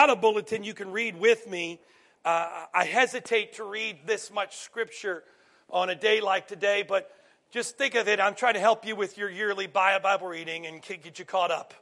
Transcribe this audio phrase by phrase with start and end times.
[0.00, 1.78] out a bulletin, you can read with me.
[2.24, 5.24] Uh, I hesitate to read this much scripture
[5.68, 7.14] on a day like today, but
[7.50, 8.18] just think of it.
[8.18, 11.74] I'm trying to help you with your yearly Bible reading and get you caught up.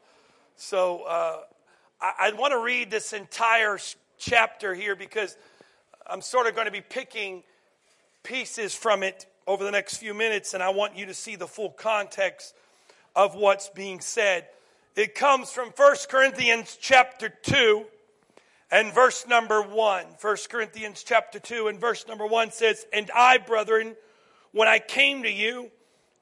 [0.57, 1.37] So uh,
[2.01, 3.79] I, I want to read this entire
[4.19, 5.37] chapter here because
[6.05, 7.45] I'm sort of going to be picking
[8.25, 11.47] pieces from it over the next few minutes, and I want you to see the
[11.47, 12.53] full context
[13.15, 14.49] of what's being said.
[14.97, 17.87] It comes from 1 Corinthians chapter 2
[18.71, 20.05] and verse number 1.
[20.21, 23.97] 1 Corinthians chapter 2 and verse number 1 says, And I, brethren,
[24.53, 25.71] when I came to you,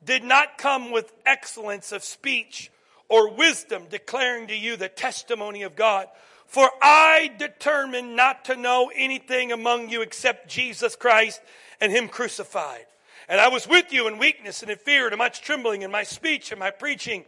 [0.04, 2.70] did not come with excellence of speech
[3.08, 6.06] or wisdom, declaring to you the testimony of God.
[6.46, 11.40] For I determined not to know anything among you except Jesus Christ
[11.80, 12.86] and Him crucified.
[13.28, 16.04] And I was with you in weakness and in fear and much trembling, and my
[16.04, 17.24] speech and my preaching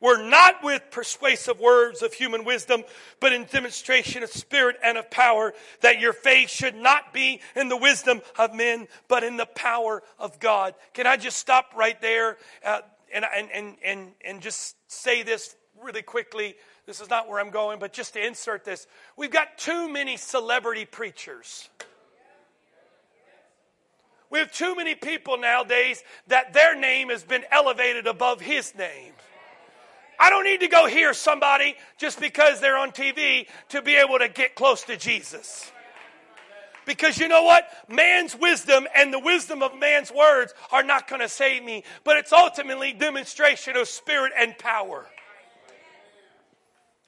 [0.00, 2.82] were not with persuasive words of human wisdom,
[3.20, 7.68] but in demonstration of spirit and of power, that your faith should not be in
[7.68, 10.74] the wisdom of men, but in the power of God.
[10.94, 12.80] Can I just stop right there uh,
[13.12, 16.56] and, and, and, and, and just say this really quickly?
[16.86, 18.86] This is not where I'm going, but just to insert this.
[19.16, 21.68] We've got too many celebrity preachers.
[24.30, 29.12] We have too many people nowadays that their name has been elevated above his name.
[30.20, 34.18] I don't need to go hear somebody just because they're on TV to be able
[34.18, 35.72] to get close to Jesus.
[36.84, 37.66] Because you know what?
[37.88, 42.18] Man's wisdom and the wisdom of man's words are not going to save me, but
[42.18, 45.06] it's ultimately demonstration of spirit and power.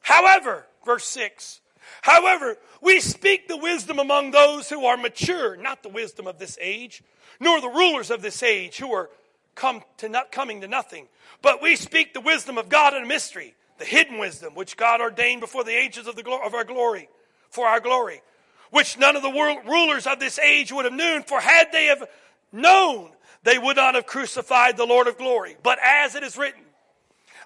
[0.00, 1.60] However, verse 6
[2.00, 6.56] However, we speak the wisdom among those who are mature, not the wisdom of this
[6.60, 7.02] age,
[7.40, 9.10] nor the rulers of this age who are
[9.55, 11.08] come to not coming to nothing.
[11.40, 15.01] But we speak the wisdom of God in a mystery, the hidden wisdom which God
[15.01, 17.08] ordained before the ages of the of our glory,
[17.51, 18.23] for our glory,
[18.70, 21.23] which none of the world, rulers of this age would have known.
[21.23, 22.08] For had they have
[22.52, 23.11] known,
[23.42, 25.57] they would not have crucified the Lord of glory.
[25.62, 26.62] But as it is written,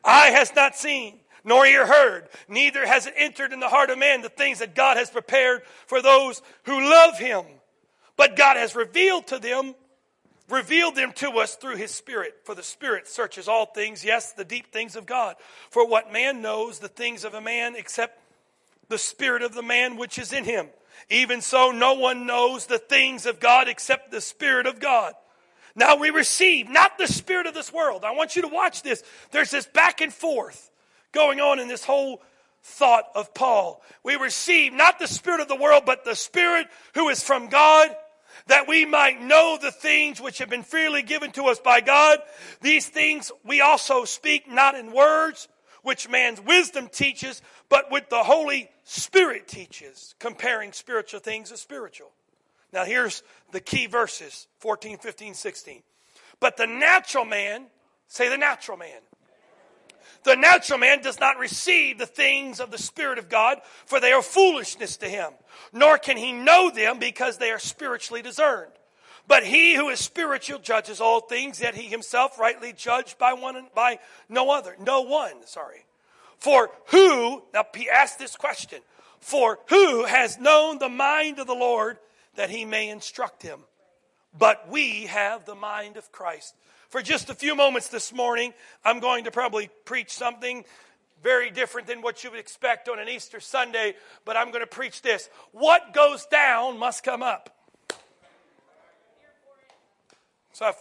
[0.05, 3.99] eye has not seen, nor ear heard, neither has it entered in the heart of
[3.99, 7.45] man the things that God has prepared for those who love him.
[8.16, 9.75] But God has revealed to them,
[10.49, 12.34] revealed them to us through his Spirit.
[12.45, 15.37] For the Spirit searches all things, yes, the deep things of God.
[15.71, 18.21] For what man knows the things of a man except
[18.89, 20.69] the Spirit of the man which is in him.
[21.11, 25.15] Even so, no one knows the things of God except the Spirit of God.
[25.75, 28.05] Now we receive not the Spirit of this world.
[28.05, 29.03] I want you to watch this.
[29.31, 30.71] There's this back and forth
[31.13, 32.23] going on in this whole
[32.63, 33.83] thought of Paul.
[34.03, 37.95] We receive not the Spirit of the world, but the Spirit who is from God,
[38.47, 42.19] that we might know the things which have been freely given to us by God.
[42.61, 45.49] These things we also speak not in words,
[45.83, 52.11] which man's wisdom teaches, but with the Holy Spirit teaches, comparing spiritual things as spiritual.
[52.73, 55.83] Now here's the key verses 14, 15, 16.
[56.41, 57.67] But the natural man,
[58.09, 59.01] say the natural man,
[60.26, 64.12] the natural man does not receive the things of the Spirit of God, for they
[64.12, 65.32] are foolishness to him,
[65.72, 68.72] nor can he know them because they are spiritually discerned.
[69.28, 73.69] But he who is spiritual judges all things, yet he himself rightly judged by one
[73.75, 75.84] by no other, no one, sorry.
[76.38, 78.81] For who, now he asked this question,
[79.20, 81.98] for who has known the mind of the Lord
[82.34, 83.60] that he may instruct him?
[84.36, 86.54] But we have the mind of Christ
[86.88, 88.54] for just a few moments this morning,
[88.84, 90.64] I'm going to probably preach something
[91.22, 94.66] very different than what you would expect on an Easter Sunday, but I'm going to
[94.66, 95.28] preach this.
[95.52, 97.50] What goes down must come up.
[100.52, 100.76] So, if,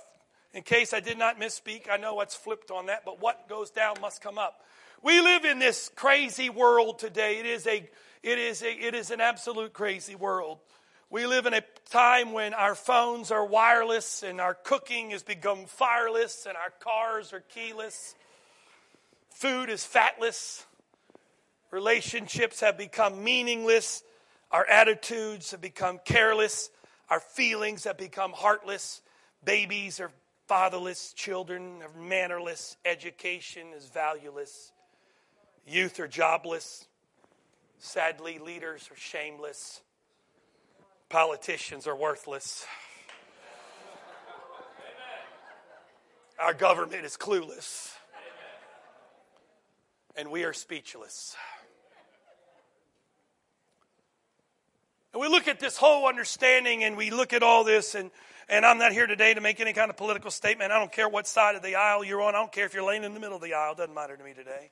[0.54, 3.72] in case I did not misspeak, I know what's flipped on that, but what goes
[3.72, 4.62] down must come up.
[5.02, 7.40] We live in this crazy world today.
[7.40, 7.88] It is a
[8.24, 10.60] it is a it is an absolute crazy world.
[11.16, 15.64] We live in a time when our phones are wireless and our cooking has become
[15.66, 18.16] fireless and our cars are keyless.
[19.30, 20.66] Food is fatless.
[21.72, 24.04] Relationships have become meaningless.
[24.52, 26.70] Our attitudes have become careless.
[27.10, 29.02] Our feelings have become heartless.
[29.42, 30.12] Babies are
[30.50, 31.14] fatherless.
[31.14, 32.76] Children are mannerless.
[32.84, 34.74] Education is valueless.
[35.66, 36.88] Youth are jobless.
[37.80, 39.80] Sadly, leaders are shameless.
[41.10, 42.66] Politicians are worthless.
[46.40, 47.92] Our government is clueless.
[50.18, 51.36] And we are speechless.
[55.14, 58.12] And we look at this whole understanding and we look at all this, and,
[58.50, 60.72] and I'm not here today to make any kind of political statement.
[60.72, 62.36] I don't care what side of the aisle you're on.
[62.36, 63.74] I don't care if you're laying in the middle of the aisle.
[63.74, 64.72] It doesn't matter to me today.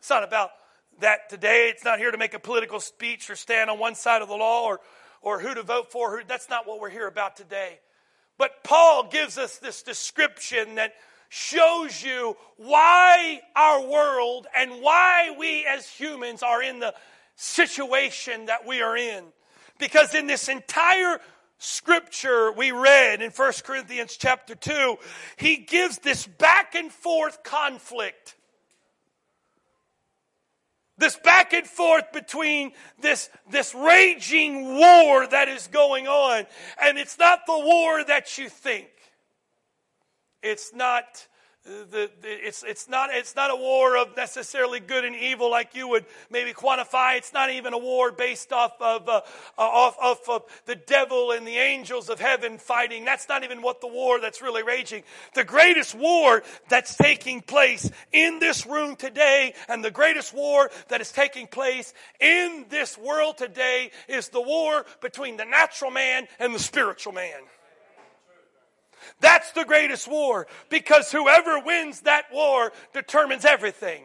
[0.00, 0.50] It's not about
[1.00, 1.68] that today.
[1.72, 4.34] It's not here to make a political speech or stand on one side of the
[4.34, 4.80] law or,
[5.24, 6.22] or who to vote for.
[6.28, 7.80] That's not what we're here about today.
[8.38, 10.92] But Paul gives us this description that
[11.30, 16.94] shows you why our world and why we as humans are in the
[17.36, 19.24] situation that we are in.
[19.78, 21.18] Because in this entire
[21.58, 24.96] scripture we read in 1 Corinthians chapter 2,
[25.36, 28.36] he gives this back and forth conflict.
[30.96, 36.46] This back and forth between this, this raging war that is going on.
[36.80, 38.88] And it's not the war that you think.
[40.42, 41.26] It's not
[41.64, 45.74] the, the, it's, it's, not, it's not a war of necessarily good and evil like
[45.74, 47.16] you would maybe quantify.
[47.16, 49.22] It's not even a war based off of, uh,
[49.56, 53.06] off, off of the devil and the angels of heaven fighting.
[53.06, 55.04] That's not even what the war that's really raging.
[55.34, 61.00] The greatest war that's taking place in this room today and the greatest war that
[61.00, 66.54] is taking place in this world today is the war between the natural man and
[66.54, 67.40] the spiritual man.
[69.20, 74.04] That's the greatest war because whoever wins that war determines everything.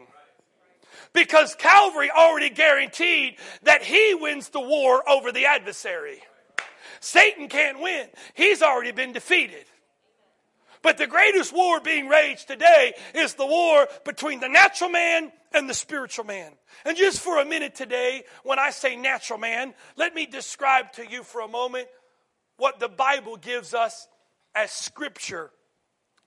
[1.12, 6.22] Because Calvary already guaranteed that he wins the war over the adversary.
[7.00, 9.64] Satan can't win, he's already been defeated.
[10.82, 15.68] But the greatest war being waged today is the war between the natural man and
[15.68, 16.52] the spiritual man.
[16.86, 21.06] And just for a minute today, when I say natural man, let me describe to
[21.06, 21.88] you for a moment
[22.56, 24.06] what the Bible gives us
[24.54, 25.50] as scripture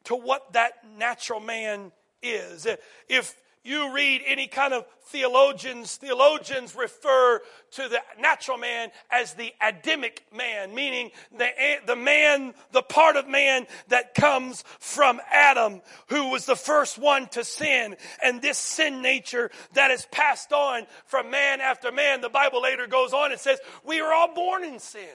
[0.05, 1.91] to what that natural man
[2.21, 2.67] is.
[3.07, 3.35] If
[3.65, 7.39] you read any kind of theologians, theologians refer
[7.71, 11.47] to the natural man as the Adamic man, meaning the,
[11.85, 17.27] the man, the part of man that comes from Adam, who was the first one
[17.29, 17.95] to sin.
[18.21, 22.87] And this sin nature that is passed on from man after man, the Bible later
[22.87, 25.07] goes on and says, we are all born in sin.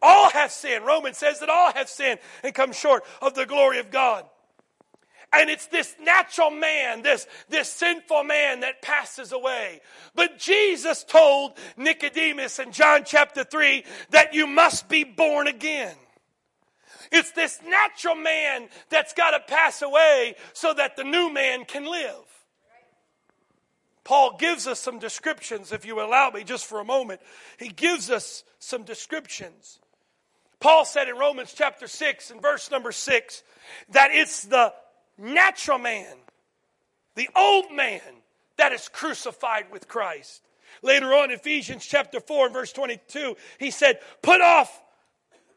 [0.00, 0.86] All have sinned.
[0.86, 4.24] Romans says that all have sinned and come short of the glory of God.
[5.32, 9.80] And it's this natural man, this, this sinful man that passes away.
[10.14, 15.94] But Jesus told Nicodemus in John chapter 3 that you must be born again.
[17.12, 21.84] It's this natural man that's got to pass away so that the new man can
[21.84, 22.24] live.
[24.04, 27.20] Paul gives us some descriptions, if you allow me just for a moment.
[27.58, 29.80] He gives us some descriptions.
[30.60, 33.42] Paul said in Romans chapter 6 and verse number 6
[33.90, 34.72] that it's the
[35.16, 36.16] natural man,
[37.14, 38.00] the old man,
[38.56, 40.42] that is crucified with Christ.
[40.82, 44.82] Later on, Ephesians chapter 4 and verse 22, he said, Put off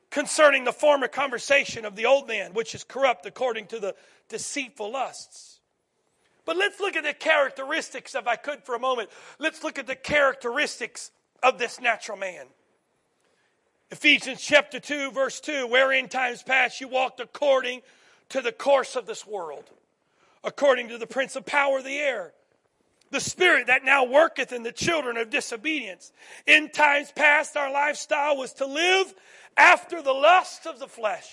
[0.09, 3.95] concerning the former conversation of the old man, which is corrupt according to the
[4.29, 5.59] deceitful lusts.
[6.45, 9.09] But let's look at the characteristics, if I could for a moment.
[9.39, 11.11] Let's look at the characteristics
[11.41, 12.45] of this natural man.
[13.91, 17.81] Ephesians chapter 2, verse 2, wherein times past you walked according
[18.29, 19.65] to the course of this world,
[20.45, 22.31] according to the prince of power of the air,
[23.09, 26.13] the spirit that now worketh in the children of disobedience.
[26.47, 29.13] In times past, our lifestyle was to live
[29.57, 31.29] after the lusts of the flesh,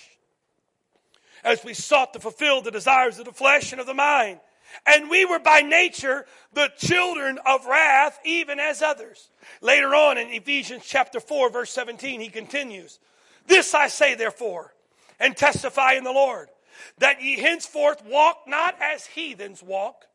[1.45, 4.41] as we sought to fulfill the desires of the flesh and of the mind.
[4.85, 9.29] And we were by nature the children of wrath, even as others.
[9.61, 12.99] Later on in Ephesians chapter 4, verse 17, he continues
[13.47, 14.73] This I say, therefore,
[15.19, 16.49] and testify in the Lord,
[16.99, 20.05] that ye henceforth walk not as heathens walk,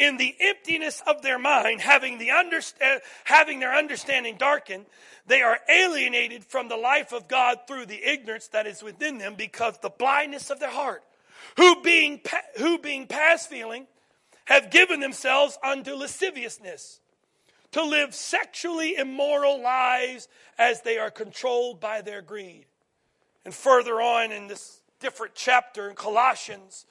[0.00, 4.86] in the emptiness of their mind, having, the understand, uh, having their understanding darkened,
[5.26, 9.34] they are alienated from the life of God through the ignorance that is within them
[9.36, 11.04] because the blindness of their heart
[11.56, 12.20] who being,
[12.58, 13.86] who being past feeling
[14.46, 17.00] have given themselves unto lasciviousness
[17.72, 20.28] to live sexually immoral lives
[20.58, 22.66] as they are controlled by their greed.
[23.44, 26.86] And further on in this different chapter in Colossians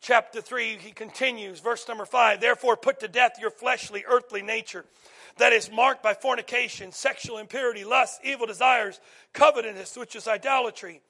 [0.00, 4.84] chapter 3, he continues, verse number 5 Therefore, put to death your fleshly, earthly nature
[5.38, 9.00] that is marked by fornication, sexual impurity, lust, evil desires,
[9.32, 11.00] covetousness, which is idolatry.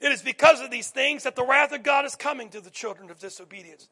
[0.00, 2.70] It is because of these things that the wrath of God is coming to the
[2.70, 3.88] children of disobedience.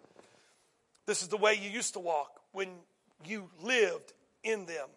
[1.07, 2.69] This is the way you used to walk when
[3.25, 4.89] you lived in them.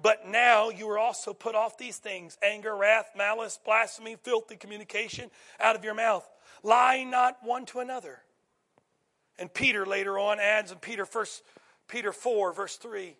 [0.00, 5.30] But now you are also put off these things anger, wrath, malice, blasphemy, filthy communication
[5.60, 6.28] out of your mouth.
[6.62, 8.20] Lie not one to another.
[9.38, 11.42] And Peter later on adds in Peter first
[11.88, 13.16] Peter 4, verse 3.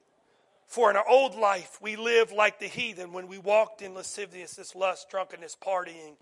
[0.67, 4.75] For in our old life we lived like the heathen when we walked in lasciviousness,
[4.75, 6.17] lust, drunkenness, partying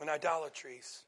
[0.00, 1.02] and idolatries.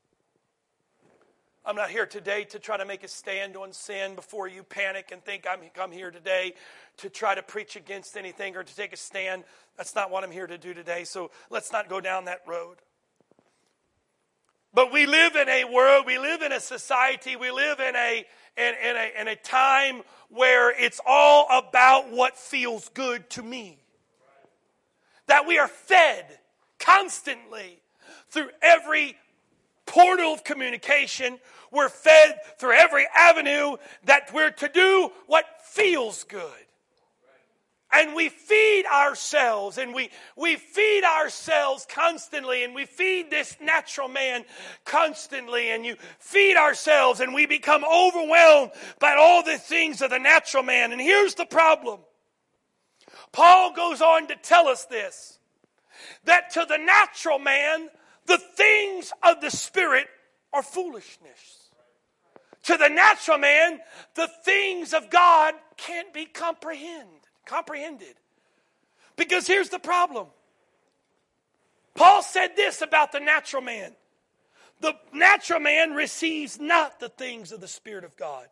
[1.65, 5.11] I'm not here today to try to make a stand on sin before you panic
[5.13, 6.55] and think I'm, I'm here today
[6.99, 9.45] to try to preach against anything or to take a stand.
[9.77, 12.79] That's not what I'm here to do today, so let's not go down that road.
[14.73, 18.25] But we live in a world, we live in a society, we live in a,
[18.57, 23.79] in, in, a, in a time where it's all about what feels good to me.
[25.27, 26.25] That we are fed
[26.79, 27.81] constantly
[28.31, 29.17] through every
[29.87, 31.39] portal of communication.
[31.71, 36.51] We're fed through every avenue that we're to do what feels good.
[37.93, 44.07] And we feed ourselves and we, we feed ourselves constantly and we feed this natural
[44.07, 44.45] man
[44.85, 48.71] constantly and you feed ourselves and we become overwhelmed
[49.01, 50.93] by all the things of the natural man.
[50.93, 51.99] And here's the problem.
[53.33, 55.39] Paul goes on to tell us this
[56.25, 57.89] that to the natural man
[58.31, 60.07] the things of the spirit
[60.53, 61.71] are foolishness
[62.63, 63.81] to the natural man
[64.15, 67.21] the things of god can't be comprehended
[67.51, 68.15] comprehended.
[69.17, 70.29] Because here's the problem
[71.95, 73.93] Paul said this about the natural man
[74.81, 78.47] the natural man receives not the things of the Spirit of God.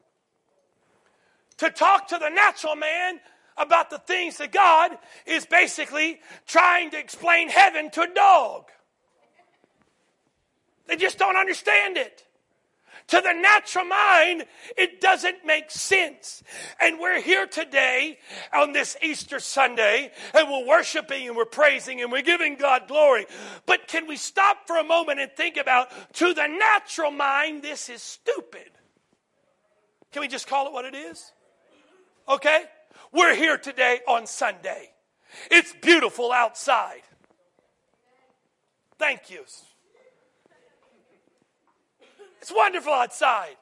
[1.59, 3.19] To talk to the natural man
[3.57, 4.91] about the things of God
[5.25, 8.65] is basically trying to explain heaven to a dog.
[10.89, 12.25] They just don't understand it.
[13.09, 14.45] To the natural mind,
[14.77, 16.43] it doesn't make sense.
[16.79, 18.19] And we're here today
[18.53, 23.27] on this Easter Sunday, and we're worshiping and we're praising and we're giving God glory.
[23.65, 27.89] But can we stop for a moment and think about to the natural mind, this
[27.89, 28.71] is stupid?
[30.13, 31.33] Can we just call it what it is?
[32.29, 32.65] Okay?
[33.13, 34.91] We're here today on Sunday.
[35.51, 37.03] It's beautiful outside.
[38.99, 39.45] Thank you.
[42.41, 43.57] It's wonderful outside.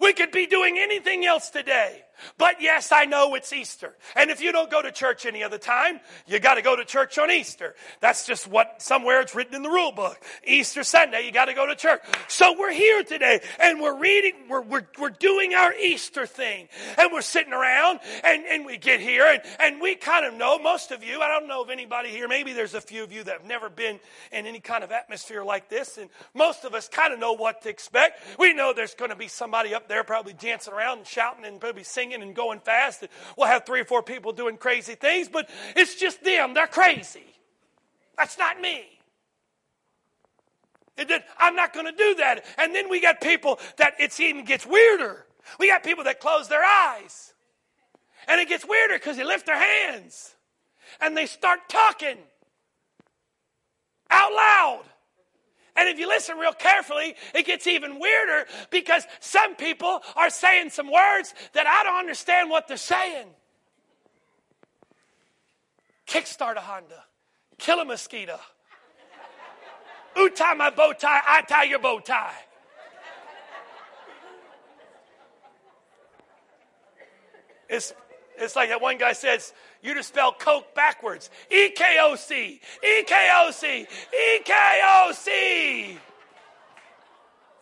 [0.00, 2.02] We could be doing anything else today.
[2.38, 3.96] But yes, I know it's Easter.
[4.16, 6.84] And if you don't go to church any other time, you got to go to
[6.84, 7.74] church on Easter.
[8.00, 10.20] That's just what somewhere it's written in the rule book.
[10.44, 12.00] Easter Sunday, you got to go to church.
[12.28, 16.68] So we're here today and we're reading, we're, we're, we're doing our Easter thing.
[16.98, 20.58] And we're sitting around and, and we get here and, and we kind of know,
[20.58, 23.24] most of you, I don't know of anybody here, maybe there's a few of you
[23.24, 24.00] that have never been
[24.32, 25.98] in any kind of atmosphere like this.
[25.98, 28.22] And most of us kind of know what to expect.
[28.38, 31.60] We know there's going to be somebody up there probably dancing around and shouting and
[31.60, 33.06] probably singing singing and going fast.
[33.36, 36.54] We'll have three or four people doing crazy things, but it's just them.
[36.54, 37.24] They're crazy.
[38.16, 38.84] That's not me.
[41.38, 42.44] I'm not going to do that.
[42.58, 45.24] And then we got people that it even gets weirder.
[45.58, 47.32] We got people that close their eyes.
[48.28, 50.34] And it gets weirder because they lift their hands
[51.00, 52.18] and they start talking
[54.10, 54.82] out loud.
[55.80, 60.68] And if you listen real carefully, it gets even weirder because some people are saying
[60.68, 63.28] some words that I don't understand what they're saying.
[66.06, 67.02] Kickstart a Honda,
[67.56, 68.38] kill a mosquito.
[70.18, 72.34] Ooh, tie my bow tie, I tie your bow tie.
[77.70, 77.94] It's
[78.36, 81.30] it's like that one guy says, you just spell Coke backwards.
[81.50, 85.98] E K O C, E K O C, E K O C.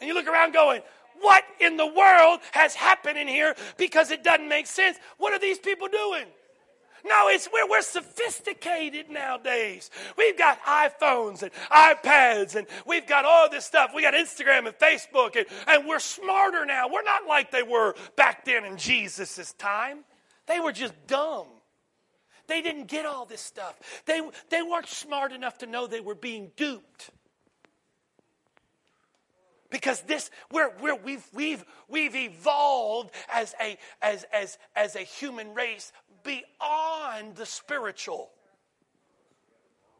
[0.00, 0.82] And you look around going,
[1.20, 4.98] what in the world has happened in here because it doesn't make sense?
[5.18, 6.26] What are these people doing?
[7.04, 9.90] No, it's we're, we're sophisticated nowadays.
[10.16, 13.92] We've got iPhones and iPads and we've got all this stuff.
[13.94, 16.88] We got Instagram and Facebook and, and we're smarter now.
[16.88, 20.00] We're not like they were back then in Jesus' time.
[20.46, 21.46] They were just dumb.
[22.48, 23.78] They didn't get all this stuff.
[24.06, 27.10] They, they weren't smart enough to know they were being duped.
[29.70, 35.52] Because this, we're, we're, we've, we've, we've evolved as a, as, as, as a human
[35.54, 35.92] race
[36.24, 38.30] beyond the spiritual.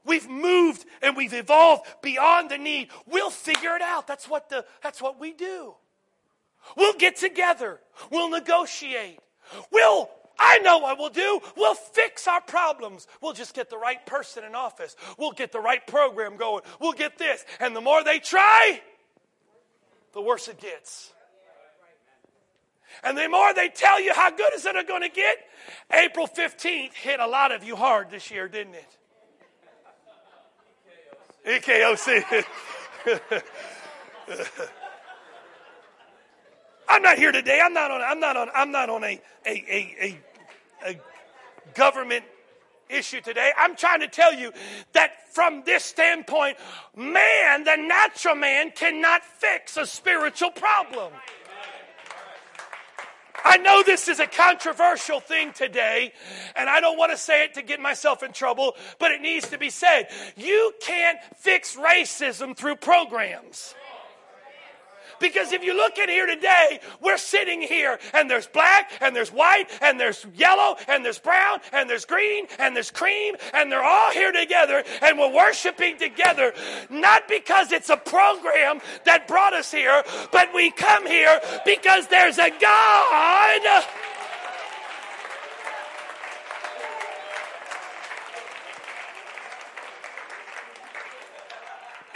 [0.07, 2.89] We've moved and we've evolved beyond the need.
[3.07, 4.07] We'll figure it out.
[4.07, 5.75] That's what, the, that's what we do.
[6.79, 7.79] We'll get together.
[8.11, 9.19] We'll negotiate.
[9.71, 11.41] We'll I know what we'll do.
[11.57, 13.07] We'll fix our problems.
[13.21, 14.97] We'll just get the right person in office.
[15.19, 16.63] We'll get the right program going.
[16.81, 17.45] We'll get this.
[17.61, 18.81] And the more they try,
[20.13, 21.13] the worse it gets.
[23.03, 25.39] And the more they tell you how good is it going to get,
[25.93, 28.97] April 15th hit a lot of you hard this year, didn't it?
[31.47, 32.45] EKOC.
[36.89, 37.61] I'm not here today.
[37.63, 38.01] I'm not on.
[38.03, 38.49] I'm not on.
[38.55, 40.19] I'm not on a a a, a
[40.87, 40.99] a
[41.75, 42.25] government
[42.89, 43.53] issue today.
[43.57, 44.53] I'm trying to tell you
[44.93, 46.57] that from this standpoint,
[46.97, 51.13] man, the natural man, cannot fix a spiritual problem.
[53.45, 56.13] I know this is a controversial thing today,
[56.57, 59.49] and I don't want to say it to get myself in trouble, but it needs
[59.51, 60.09] to be said.
[60.37, 63.75] You can't fix racism through programs.
[65.21, 69.31] Because if you look in here today, we're sitting here and there's black and there's
[69.31, 73.85] white and there's yellow and there's brown and there's green and there's cream and they're
[73.85, 76.53] all here together and we're worshiping together.
[76.91, 82.39] Not because it's a program that brought us here, but we come here because there's
[82.39, 83.85] a God.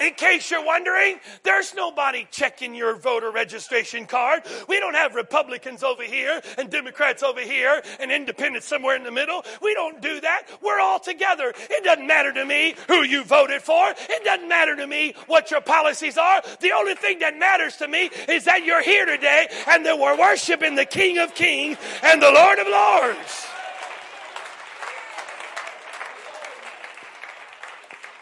[0.02, 4.42] In case you're wondering, there's nobody checking your voter registration card.
[4.68, 9.12] We don't have Republicans over here and Democrats over here and independents somewhere in the
[9.12, 9.44] middle.
[9.62, 10.48] We don't do that.
[10.60, 11.52] We're all together.
[11.56, 13.90] It doesn't matter to me who you voted for.
[13.90, 16.42] It doesn't matter to me what your policies are.
[16.60, 20.18] The only thing that matters to me is that you're here today and that we're
[20.18, 23.46] worshiping the King of Kings and the Lord of Lords.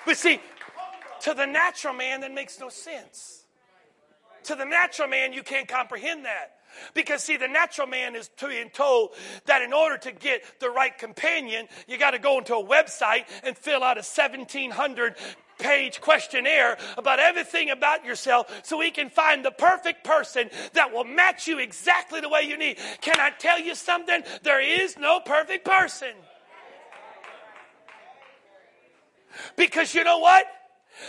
[0.05, 0.41] But see,
[1.21, 3.45] to the natural man, that makes no sense.
[4.45, 6.57] To the natural man, you can't comprehend that.
[6.95, 9.11] Because, see, the natural man is being told
[9.47, 13.25] that in order to get the right companion, you got to go into a website
[13.43, 15.17] and fill out a 1700
[15.59, 21.05] page questionnaire about everything about yourself so we can find the perfect person that will
[21.05, 22.79] match you exactly the way you need.
[23.03, 24.23] Can I tell you something?
[24.43, 26.13] There is no perfect person.
[29.57, 30.47] Because you know what?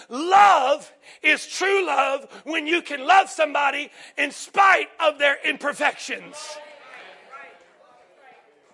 [0.10, 6.36] Love is true love when you can love somebody in spite of their imperfections.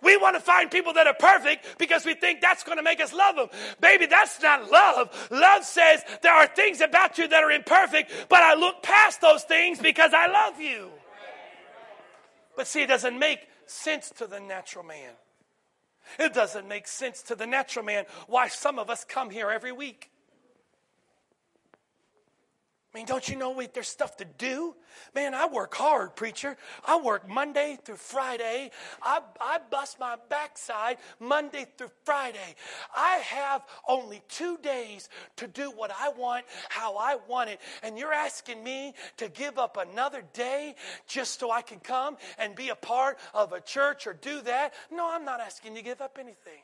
[0.01, 3.01] We want to find people that are perfect because we think that's going to make
[3.01, 3.49] us love them.
[3.81, 5.27] Baby, that's not love.
[5.31, 9.43] Love says there are things about you that are imperfect, but I look past those
[9.43, 10.89] things because I love you.
[12.55, 15.11] But see, it doesn't make sense to the natural man.
[16.19, 19.71] It doesn't make sense to the natural man why some of us come here every
[19.71, 20.09] week.
[22.97, 24.73] I mean, don't you know we, there's stuff to do?
[25.13, 26.57] Man, I work hard, preacher.
[26.83, 28.71] I work Monday through Friday.
[29.03, 32.55] I, I bust my backside Monday through Friday.
[32.95, 37.61] I have only two days to do what I want, how I want it.
[37.83, 40.73] And you're asking me to give up another day
[41.05, 44.73] just so I can come and be a part of a church or do that?
[44.89, 46.63] No, I'm not asking you to give up anything.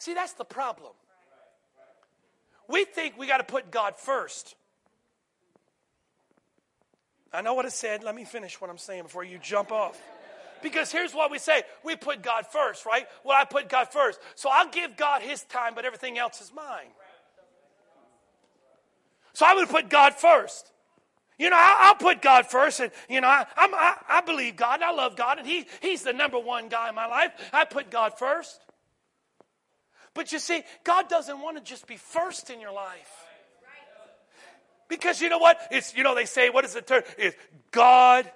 [0.00, 0.90] See, that's the problem.
[2.68, 4.56] We think we got to put God first.
[7.32, 8.04] I know what it said.
[8.04, 10.00] Let me finish what I'm saying before you jump off.
[10.62, 13.06] Because here's what we say we put God first, right?
[13.24, 14.20] Well, I put God first.
[14.36, 16.86] So I'll give God his time, but everything else is mine.
[19.32, 20.70] So I would put God first.
[21.38, 24.84] You know, I'll, put God first, and you know, I, I, I believe God, and
[24.84, 27.32] I love God, and he, He's the number one guy in my life.
[27.52, 28.60] I put God first.
[30.14, 33.21] But you see, God doesn't want to just be first in your life.
[34.92, 35.58] Because you know what?
[35.70, 37.02] It's, you know, they say, what is the term?
[37.16, 37.34] It's
[37.70, 38.30] God,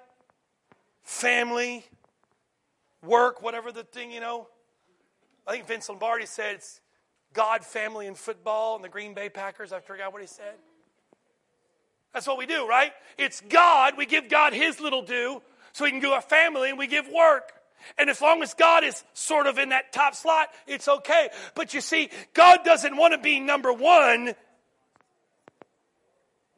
[1.02, 1.84] family,
[3.04, 4.48] work, whatever the thing, you know.
[5.46, 6.80] I think Vince Lombardi said it's
[7.34, 9.70] God, family, and football, and the Green Bay Packers.
[9.70, 10.54] I forgot what he said.
[12.14, 12.92] That's what we do, right?
[13.18, 13.98] It's God.
[13.98, 15.42] We give God his little due
[15.74, 17.52] so we can do our family and we give work.
[17.98, 21.28] And as long as God is sort of in that top slot, it's okay.
[21.54, 24.34] But you see, God doesn't want to be number one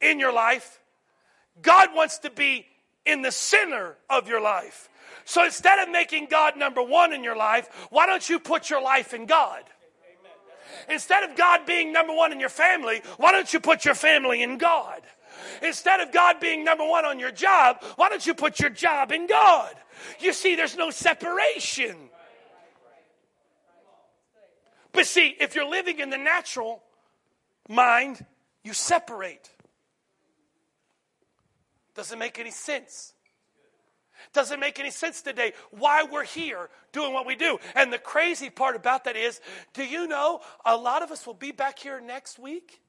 [0.01, 0.79] in your life.
[1.61, 2.65] God wants to be
[3.05, 4.89] in the center of your life.
[5.25, 8.81] So instead of making God number one in your life, why don't you put your
[8.81, 9.63] life in God?
[10.89, 14.41] Instead of God being number one in your family, why don't you put your family
[14.41, 15.01] in God?
[15.61, 19.11] Instead of God being number one on your job, why don't you put your job
[19.11, 19.75] in God?
[20.19, 21.95] You see, there's no separation.
[24.91, 26.81] But see, if you're living in the natural
[27.67, 28.25] mind,
[28.63, 29.49] you separate.
[31.99, 33.11] Doesn't make any sense.
[34.31, 37.57] Doesn't make any sense today why we're here doing what we do.
[37.75, 39.41] And the crazy part about that is
[39.73, 42.79] do you know a lot of us will be back here next week?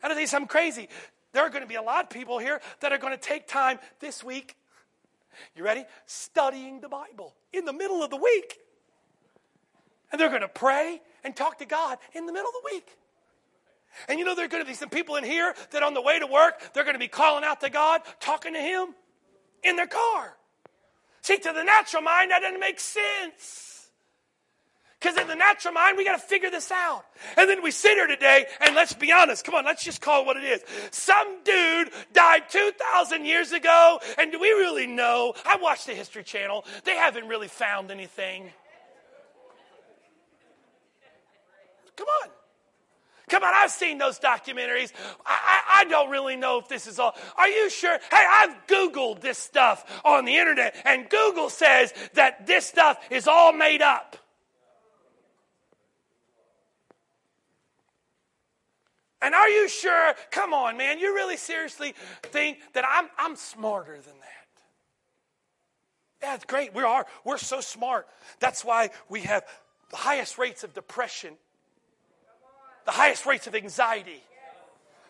[0.00, 0.88] And I think I'm crazy.
[1.32, 3.48] There are going to be a lot of people here that are going to take
[3.48, 4.54] time this week.
[5.56, 5.84] You ready?
[6.06, 8.60] Studying the Bible in the middle of the week.
[10.12, 12.96] And they're going to pray and talk to God in the middle of the week.
[14.06, 16.02] And you know, there are going to be some people in here that on the
[16.02, 18.94] way to work, they're going to be calling out to God, talking to Him
[19.64, 20.36] in their car.
[21.22, 23.90] See, to the natural mind, that doesn't make sense.
[25.00, 27.04] Because in the natural mind, we got to figure this out.
[27.36, 29.44] And then we sit here today, and let's be honest.
[29.44, 30.60] Come on, let's just call it what it is.
[30.90, 35.34] Some dude died 2,000 years ago, and do we really know?
[35.44, 36.64] I watched the History Channel.
[36.84, 38.50] They haven't really found anything.
[41.94, 42.30] Come on.
[43.28, 44.92] Come on, I've seen those documentaries.
[45.24, 47.14] I, I, I, don't really know if this is all.
[47.36, 47.98] Are you sure?
[48.10, 53.28] Hey, I've Googled this stuff on the internet, and Google says that this stuff is
[53.28, 54.16] all made up.
[59.20, 60.14] And are you sure?
[60.30, 60.98] Come on, man.
[60.98, 64.38] You really seriously think that I'm, I'm smarter than that?
[66.22, 66.74] Yeah, great.
[66.74, 67.06] We are.
[67.24, 68.06] We're so smart.
[68.40, 69.44] That's why we have
[69.90, 71.34] the highest rates of depression,
[72.88, 74.22] the highest rates of anxiety,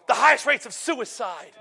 [0.09, 1.53] the highest rates of suicide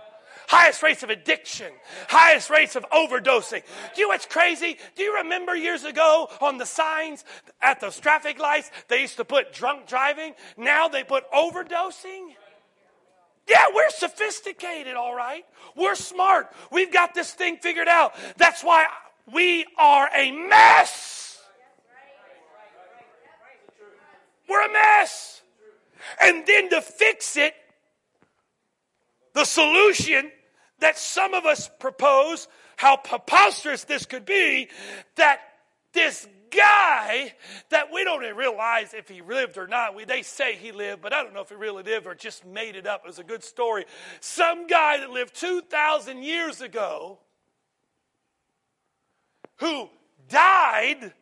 [0.47, 1.69] highest rates of addiction,
[2.08, 3.62] highest rates of overdosing.
[3.93, 4.77] Do you know what's crazy?
[4.95, 7.25] Do you remember years ago on the signs
[7.62, 10.36] at those traffic lights, they used to put drunk driving?
[10.56, 12.30] Now they put overdosing?
[13.45, 15.43] Yeah, we're sophisticated, all right.
[15.75, 16.47] We're smart.
[16.71, 18.15] We've got this thing figured out.
[18.38, 18.86] That's why
[19.34, 21.41] we are a mess.
[24.47, 25.37] We're a mess.
[26.22, 27.54] And then to fix it,
[29.34, 30.32] the solution
[30.80, 34.70] that some of us propose, how preposterous this could be,
[35.15, 35.39] that
[35.93, 37.34] this guy
[37.70, 39.96] that we don't even realize if he lived or not.
[39.96, 42.46] We, they say he lived, but I don't know if he really lived or just
[42.46, 43.02] made it up.
[43.04, 43.86] It was a good story.
[44.20, 47.20] Some guy that lived 2,000 years ago
[49.58, 49.89] who
[50.30, 51.13] died,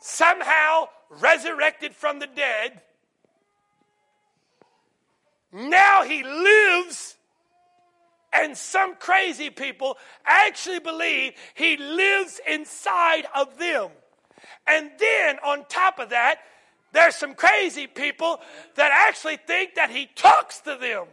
[0.00, 2.80] somehow resurrected from the dead.
[5.52, 7.16] Now he lives
[8.32, 13.90] and some crazy people actually believe he lives inside of them.
[14.66, 16.40] And then on top of that,
[16.92, 18.40] there's some crazy people
[18.76, 21.06] that actually think that he talks to them.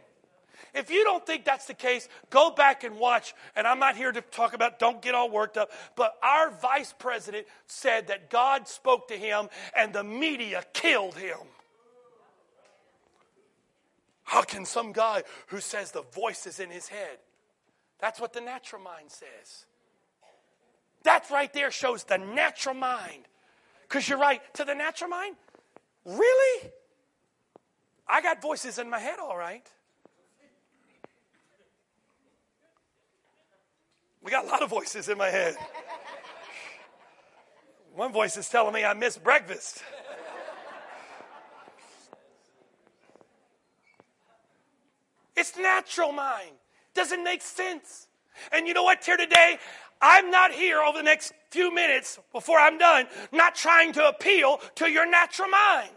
[0.74, 3.34] If you don't think that's the case, go back and watch.
[3.54, 5.70] And I'm not here to talk about, don't get all worked up.
[5.96, 11.38] But our vice president said that God spoke to him and the media killed him.
[14.26, 17.18] How can some guy who says the voice is in his head?
[18.00, 19.66] That's what the natural mind says.
[21.04, 23.22] That right there shows the natural mind.
[23.82, 25.36] Because you're right, to the natural mind,
[26.04, 26.70] really?
[28.08, 29.70] I got voices in my head, all right.
[34.22, 35.54] We got a lot of voices in my head.
[37.94, 39.84] One voice is telling me I missed breakfast.
[45.36, 46.52] It's natural mind.
[46.94, 48.08] Doesn't make sense.
[48.52, 49.58] And you know what, here today?
[50.00, 54.60] I'm not here over the next few minutes before I'm done, not trying to appeal
[54.76, 55.90] to your natural mind.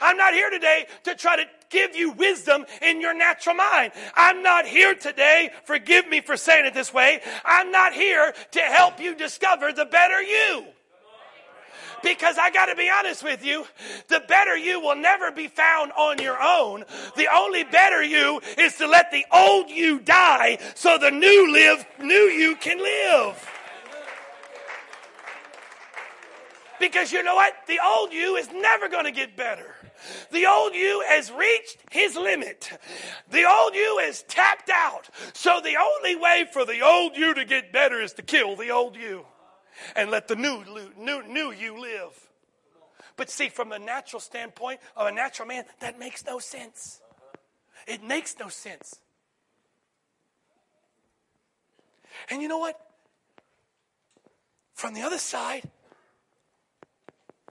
[0.00, 3.92] I'm not here today to try to give you wisdom in your natural mind.
[4.14, 8.60] I'm not here today, forgive me for saying it this way, I'm not here to
[8.60, 10.66] help you discover the better you.
[12.06, 13.66] Because I got to be honest with you,
[14.06, 16.84] the better you will never be found on your own.
[17.16, 21.84] The only better you is to let the old you die so the new live
[21.98, 23.50] new you can live.
[26.78, 27.54] Because you know what?
[27.66, 29.74] The old you is never going to get better.
[30.30, 32.70] The old you has reached his limit.
[33.32, 35.08] The old you is tapped out.
[35.32, 38.70] So the only way for the old you to get better is to kill the
[38.70, 39.26] old you
[39.94, 40.64] and let the new,
[40.98, 42.12] new, new you live.
[43.16, 47.00] But see, from a natural standpoint of a natural man, that makes no sense.
[47.86, 49.00] It makes no sense.
[52.30, 52.78] And you know what?
[54.74, 55.62] From the other side,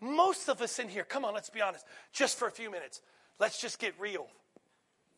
[0.02, 3.02] most of us in here, come on, let's be honest, just for a few minutes,
[3.40, 4.28] let's just get real.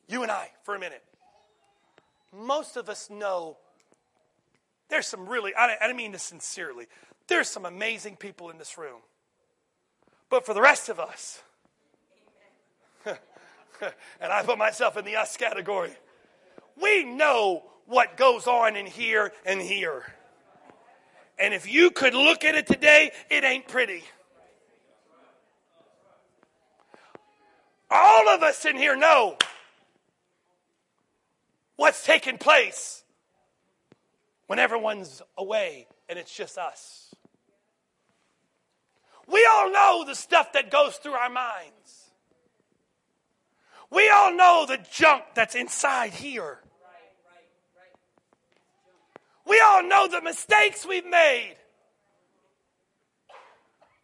[0.07, 1.03] You and I, for a minute.
[2.33, 3.57] Most of us know
[4.89, 6.87] there's some really, I don't mean this sincerely,
[7.27, 9.01] there's some amazing people in this room.
[10.29, 11.41] But for the rest of us,
[13.05, 13.17] and
[14.21, 15.91] I put myself in the us category,
[16.81, 20.03] we know what goes on in here and here.
[21.39, 24.03] And if you could look at it today, it ain't pretty.
[27.89, 29.37] All of us in here know
[31.77, 33.03] what's taking place
[34.47, 37.13] when everyone's away and it's just us.
[39.27, 42.11] We all know the stuff that goes through our minds.
[43.91, 46.59] We all know the junk that's inside here.
[49.45, 51.55] We all know the mistakes we've made.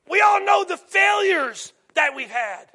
[0.10, 2.65] We all know the failures that we've had.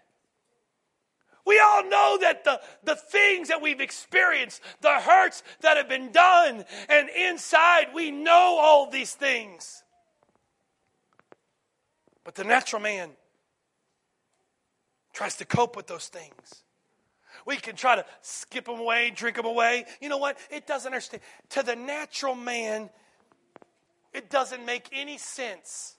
[1.48, 6.12] We all know that the, the things that we've experienced, the hurts that have been
[6.12, 9.82] done, and inside we know all these things.
[12.22, 13.12] But the natural man
[15.14, 16.64] tries to cope with those things.
[17.46, 19.86] We can try to skip them away, drink them away.
[20.02, 20.36] You know what?
[20.50, 21.22] It doesn't understand.
[21.50, 22.90] To the natural man,
[24.12, 25.96] it doesn't make any sense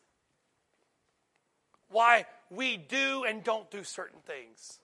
[1.89, 4.79] why we do and don't do certain things.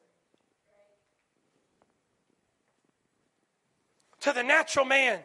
[4.25, 5.19] To the natural man,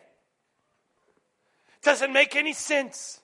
[1.83, 3.19] doesn't make any sense.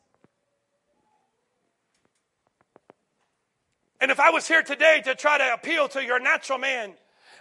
[4.01, 6.95] And if I was here today to try to appeal to your natural man,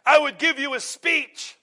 [0.05, 1.55] I would give you a speech.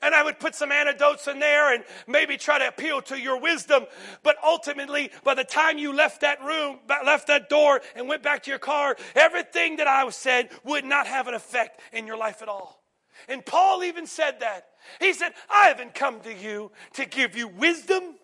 [0.00, 3.40] And I would put some antidotes in there and maybe try to appeal to your
[3.40, 3.86] wisdom.
[4.22, 8.44] But ultimately, by the time you left that room, left that door, and went back
[8.44, 12.42] to your car, everything that I said would not have an effect in your life
[12.42, 12.79] at all.
[13.28, 14.66] And Paul even said that.
[14.98, 18.16] He said, I haven't come to you to give you wisdom,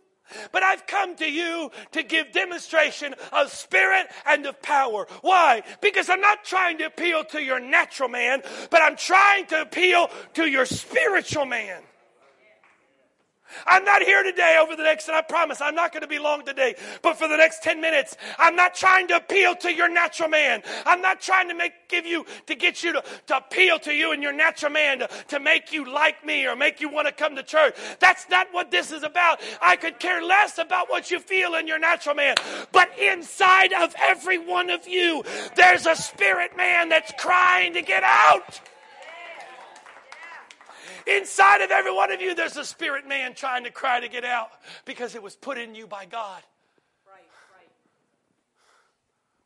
[0.53, 5.07] but I've come to you to give demonstration of spirit and of power.
[5.21, 5.63] Why?
[5.81, 10.11] Because I'm not trying to appeal to your natural man, but I'm trying to appeal
[10.35, 11.83] to your spiritual man.
[13.67, 16.19] I'm not here today over the next, and I promise I'm not going to be
[16.19, 19.89] long today, but for the next 10 minutes, I'm not trying to appeal to your
[19.89, 20.63] natural man.
[20.85, 24.13] I'm not trying to make, give you, to get you to, to appeal to you
[24.13, 27.13] and your natural man to, to make you like me or make you want to
[27.13, 27.77] come to church.
[27.99, 29.41] That's not what this is about.
[29.61, 32.37] I could care less about what you feel in your natural man,
[32.73, 35.23] but inside of every one of you,
[35.55, 38.61] there's a spirit man that's crying to get out.
[41.07, 44.25] Inside of every one of you, there's a spirit man trying to cry to get
[44.25, 44.51] out
[44.85, 46.43] because it was put in you by God.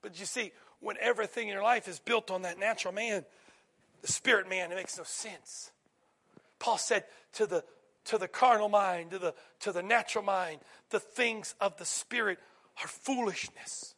[0.02, 3.24] But you see, when everything in your life is built on that natural man,
[4.00, 5.70] the spirit man, it makes no sense.
[6.58, 7.64] Paul said to the
[8.06, 12.38] to the carnal mind, to the to the natural mind, the things of the spirit
[12.82, 13.94] are foolishness.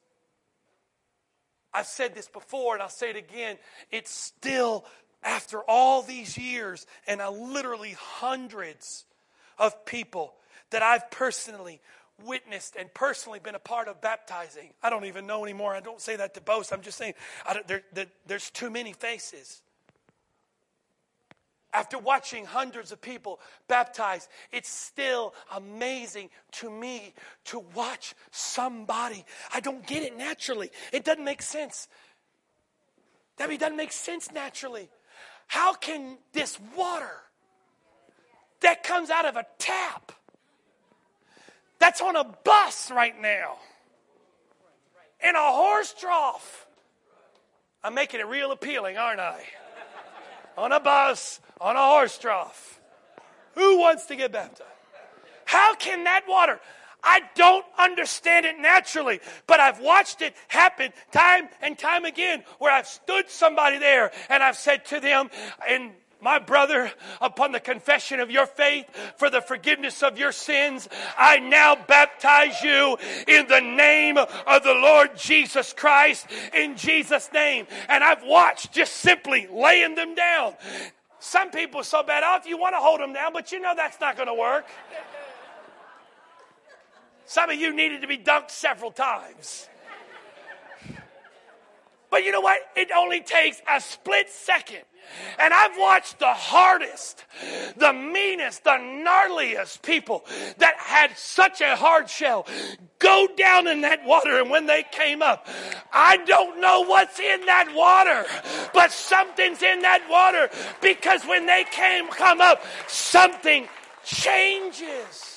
[1.72, 3.56] I've said this before and I'll say it again.
[3.90, 4.84] It's still
[5.22, 7.20] after all these years and
[7.52, 9.04] literally hundreds
[9.58, 10.34] of people
[10.70, 11.80] that I've personally
[12.24, 14.70] witnessed and personally been a part of baptizing.
[14.82, 15.74] I don't even know anymore.
[15.74, 16.72] I don't say that to boast.
[16.72, 17.14] I'm just saying
[17.66, 19.62] there, there, there's too many faces.
[21.74, 27.14] After watching hundreds of people baptized, it's still amazing to me
[27.46, 29.24] to watch somebody.
[29.54, 30.70] I don't get it naturally.
[30.92, 31.88] It doesn't make sense.
[33.38, 34.90] Debbie, doesn't make sense naturally.
[35.46, 37.10] How can this water
[38.60, 40.12] that comes out of a tap,
[41.78, 43.56] that's on a bus right now,
[45.26, 46.66] in a horse trough,
[47.84, 49.42] I'm making it real appealing, aren't I?
[50.56, 52.80] on a bus, on a horse trough.
[53.54, 54.68] Who wants to get baptized?
[55.44, 56.60] How can that water?
[57.02, 62.72] I don't understand it naturally, but I've watched it happen time and time again where
[62.72, 65.30] I've stood somebody there and I've said to them,
[65.68, 68.86] and my brother, upon the confession of your faith
[69.16, 70.88] for the forgiveness of your sins,
[71.18, 77.66] I now baptize you in the name of the Lord Jesus Christ, in Jesus' name.
[77.88, 80.54] And I've watched just simply laying them down.
[81.18, 84.00] Some people so bad off, you want to hold them down, but you know that's
[84.00, 84.64] not going to work.
[87.32, 89.66] Some of you needed to be dunked several times.
[92.10, 92.60] But you know what?
[92.76, 94.82] It only takes a split second.
[95.38, 97.24] And I've watched the hardest,
[97.78, 100.26] the meanest, the gnarliest people
[100.58, 102.46] that had such a hard shell
[102.98, 104.38] go down in that water.
[104.38, 105.48] And when they came up,
[105.90, 108.26] I don't know what's in that water,
[108.74, 110.50] but something's in that water
[110.82, 113.68] because when they came, come up, something
[114.04, 115.31] changes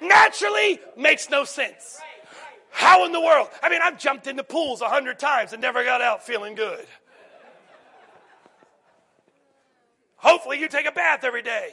[0.00, 2.00] naturally makes no sense.
[2.70, 3.48] How in the world?
[3.62, 6.86] I mean, I've jumped into pools a hundred times and never got out feeling good.
[10.16, 11.70] Hopefully, you take a bath every day.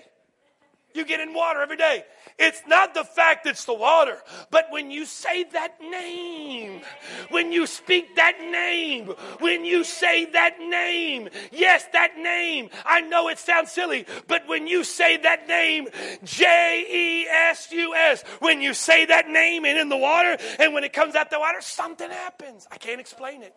[0.93, 2.05] You get in water every day.
[2.39, 4.17] It's not the fact it's the water,
[4.49, 6.81] but when you say that name,
[7.29, 9.07] when you speak that name,
[9.39, 12.69] when you say that name, yes, that name.
[12.85, 15.87] I know it sounds silly, but when you say that name,
[16.23, 20.73] J E S U S, when you say that name and in the water, and
[20.73, 22.67] when it comes out the water, something happens.
[22.71, 23.55] I can't explain it.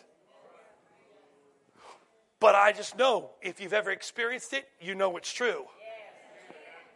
[2.39, 5.65] But I just know if you've ever experienced it, you know it's true.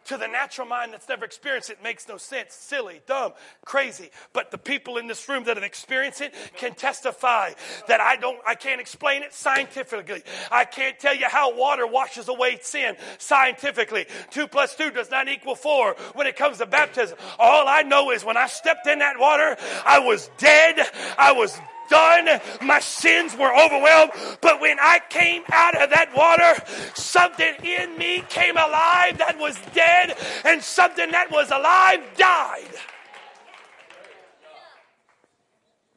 [0.05, 2.53] To the natural mind that's never experienced it, makes no sense.
[2.53, 3.33] Silly, dumb,
[3.65, 4.09] crazy.
[4.33, 7.51] But the people in this room that have experienced it can testify
[7.87, 10.23] that I don't, I can't explain it scientifically.
[10.51, 14.07] I can't tell you how water washes away sin scientifically.
[14.31, 17.17] Two plus two does not equal four when it comes to baptism.
[17.37, 20.79] All I know is when I stepped in that water, I was dead.
[21.17, 21.57] I was
[21.91, 22.41] done.
[22.61, 24.13] My sins were overwhelmed.
[24.41, 26.63] But when I came out of that water,
[26.95, 32.73] something in me came alive that was dead, and something that was alive died.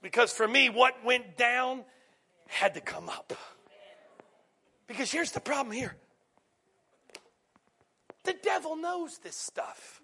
[0.03, 1.85] Because for me, what went down
[2.47, 3.33] had to come up.
[4.87, 5.97] Because here's the problem here
[8.25, 10.01] the devil knows this stuff.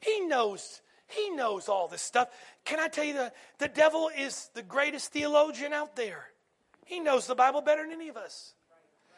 [0.00, 2.28] He knows he knows all this stuff.
[2.64, 6.26] Can I tell you the, the devil is the greatest theologian out there?
[6.84, 8.52] He knows the Bible better than any of us.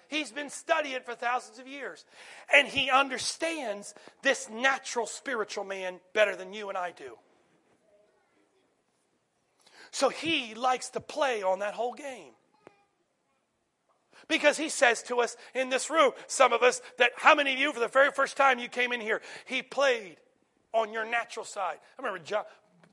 [0.09, 2.05] He's been studying for thousands of years.
[2.53, 7.17] And he understands this natural spiritual man better than you and I do.
[9.93, 12.33] So he likes to play on that whole game.
[14.29, 17.59] Because he says to us in this room, some of us, that how many of
[17.59, 20.17] you, for the very first time you came in here, he played
[20.73, 21.79] on your natural side.
[21.99, 22.45] I remember John,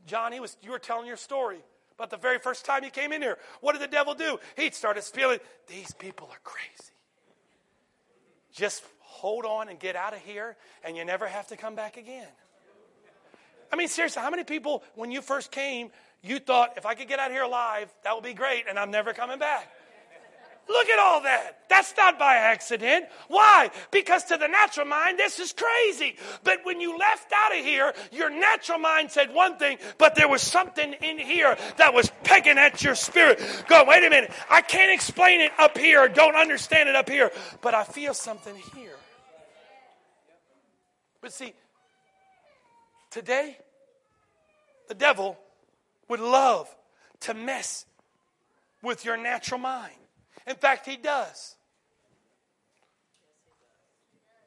[0.05, 1.59] John he was, you were telling your story
[1.95, 3.37] about the very first time you came in here.
[3.61, 4.39] What did the devil do?
[4.55, 6.93] He started spilling, these people are crazy.
[8.53, 11.97] Just hold on and get out of here, and you never have to come back
[11.97, 12.27] again.
[13.71, 15.91] I mean, seriously, how many people, when you first came,
[16.23, 18.79] you thought, if I could get out of here alive, that would be great, and
[18.79, 19.69] I'm never coming back?
[20.69, 21.59] Look at all that.
[21.69, 23.05] That's not by accident.
[23.27, 23.71] Why?
[23.91, 26.15] Because to the natural mind, this is crazy.
[26.43, 30.27] But when you left out of here, your natural mind said one thing, but there
[30.27, 33.39] was something in here that was pecking at your spirit.
[33.67, 34.31] Go, wait a minute.
[34.49, 38.55] I can't explain it up here, don't understand it up here, but I feel something
[38.75, 38.95] here.
[41.21, 41.53] But see,
[43.09, 43.57] today,
[44.87, 45.37] the devil
[46.07, 46.73] would love
[47.21, 47.85] to mess
[48.81, 49.93] with your natural mind.
[50.47, 51.55] In fact, he does.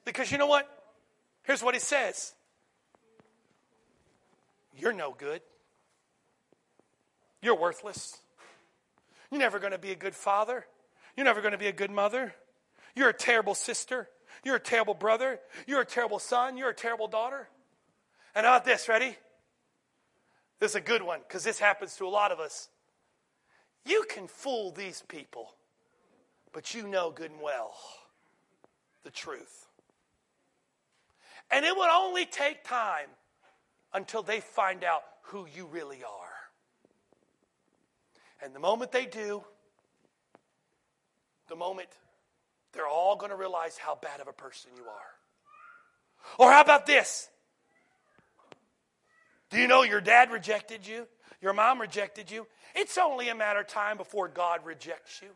[0.04, 0.68] Because you know what?
[1.42, 2.32] Here's what he says
[4.76, 5.42] You're no good.
[7.42, 8.18] You're worthless.
[9.30, 10.66] You're never going to be a good father.
[11.16, 12.34] You're never going to be a good mother.
[12.96, 14.08] You're a terrible sister.
[14.44, 15.38] You're a terrible brother.
[15.66, 16.56] You're a terrible son.
[16.56, 17.48] You're a terrible daughter.
[18.34, 18.88] And how about this?
[18.88, 19.16] Ready?
[20.58, 22.68] This is a good one because this happens to a lot of us.
[23.86, 25.54] You can fool these people
[26.52, 27.74] but you know good and well
[29.04, 29.66] the truth.
[31.50, 33.08] And it would only take time
[33.92, 36.28] until they find out who you really are.
[38.42, 39.42] And the moment they do,
[41.48, 41.88] the moment
[42.72, 46.38] they're all going to realize how bad of a person you are.
[46.38, 47.28] Or how about this?
[49.50, 51.08] Do you know your dad rejected you?
[51.42, 52.46] Your mom rejected you?
[52.76, 55.28] It's only a matter of time before God rejects you.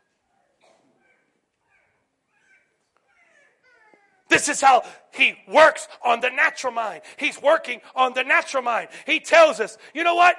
[4.34, 7.02] This is how he works on the natural mind.
[7.18, 8.88] He's working on the natural mind.
[9.06, 10.34] He tells us, you know what?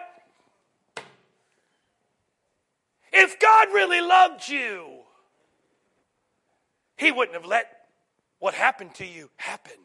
[3.13, 4.85] If God really loved you,
[6.97, 7.67] he wouldn't have let
[8.39, 9.77] what happened to you happen.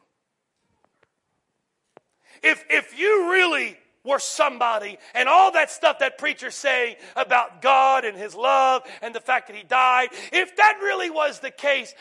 [2.42, 8.04] If, if you really were somebody and all that stuff that preachers say about God
[8.04, 11.94] and his love and the fact that he died, if that really was the case,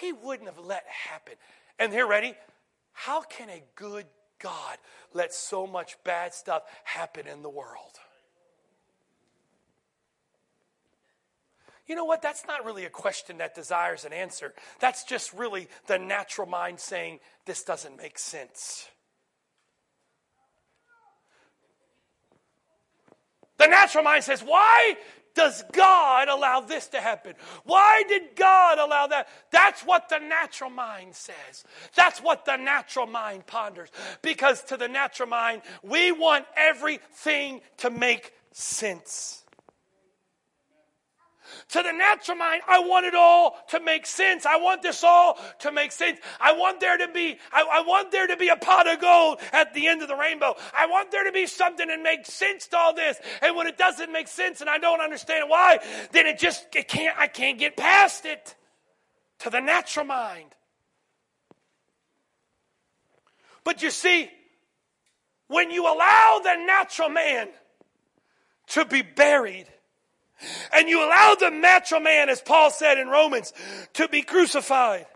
[0.00, 1.34] he wouldn't have let happen.
[1.78, 2.34] And here, ready?
[2.92, 4.06] How can a good
[4.38, 4.78] God
[5.12, 7.98] let so much bad stuff happen in the world?
[11.86, 12.22] You know what?
[12.22, 14.54] That's not really a question that desires an answer.
[14.78, 18.88] That's just really the natural mind saying, this doesn't make sense.
[23.58, 24.96] The natural mind says, why
[25.34, 27.34] does God allow this to happen?
[27.64, 29.28] Why did God allow that?
[29.50, 31.64] That's what the natural mind says.
[31.94, 33.88] That's what the natural mind ponders.
[34.20, 39.41] Because to the natural mind, we want everything to make sense.
[41.72, 44.44] To the natural mind, I want it all to make sense.
[44.44, 46.20] I want this all to make sense.
[46.38, 49.40] I want there to be, I, I, want there to be a pot of gold
[49.54, 50.54] at the end of the rainbow.
[50.76, 53.16] I want there to be something that makes sense to all this.
[53.40, 55.78] And when it doesn't make sense and I don't understand why,
[56.10, 58.54] then it just, it can't, I can't get past it.
[59.38, 60.54] To the natural mind.
[63.64, 64.30] But you see,
[65.48, 67.48] when you allow the natural man
[68.68, 69.71] to be buried,
[70.72, 73.52] and you allow the natural man, as Paul said in Romans,
[73.94, 75.06] to be crucified,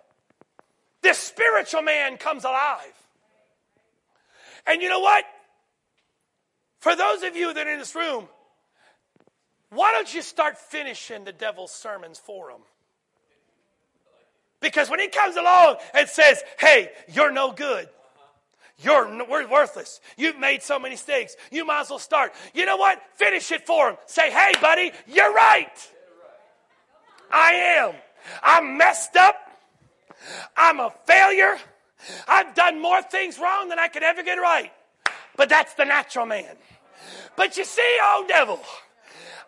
[1.02, 2.92] this spiritual man comes alive.
[4.66, 5.24] And you know what?
[6.78, 8.28] For those of you that are in this room,
[9.70, 12.60] why don't you start finishing the devil's sermons for him?
[14.60, 17.88] Because when he comes along and says, hey, you're no good,
[18.78, 20.00] you're worthless.
[20.16, 21.36] You've made so many mistakes.
[21.50, 22.32] You might as well start.
[22.54, 23.00] You know what?
[23.14, 23.96] Finish it for him.
[24.06, 25.92] Say, hey, buddy, you're right.
[27.30, 27.94] I am.
[28.42, 29.36] I'm messed up.
[30.56, 31.56] I'm a failure.
[32.28, 34.72] I've done more things wrong than I could ever get right.
[35.36, 36.56] But that's the natural man.
[37.36, 38.60] But you see, oh devil,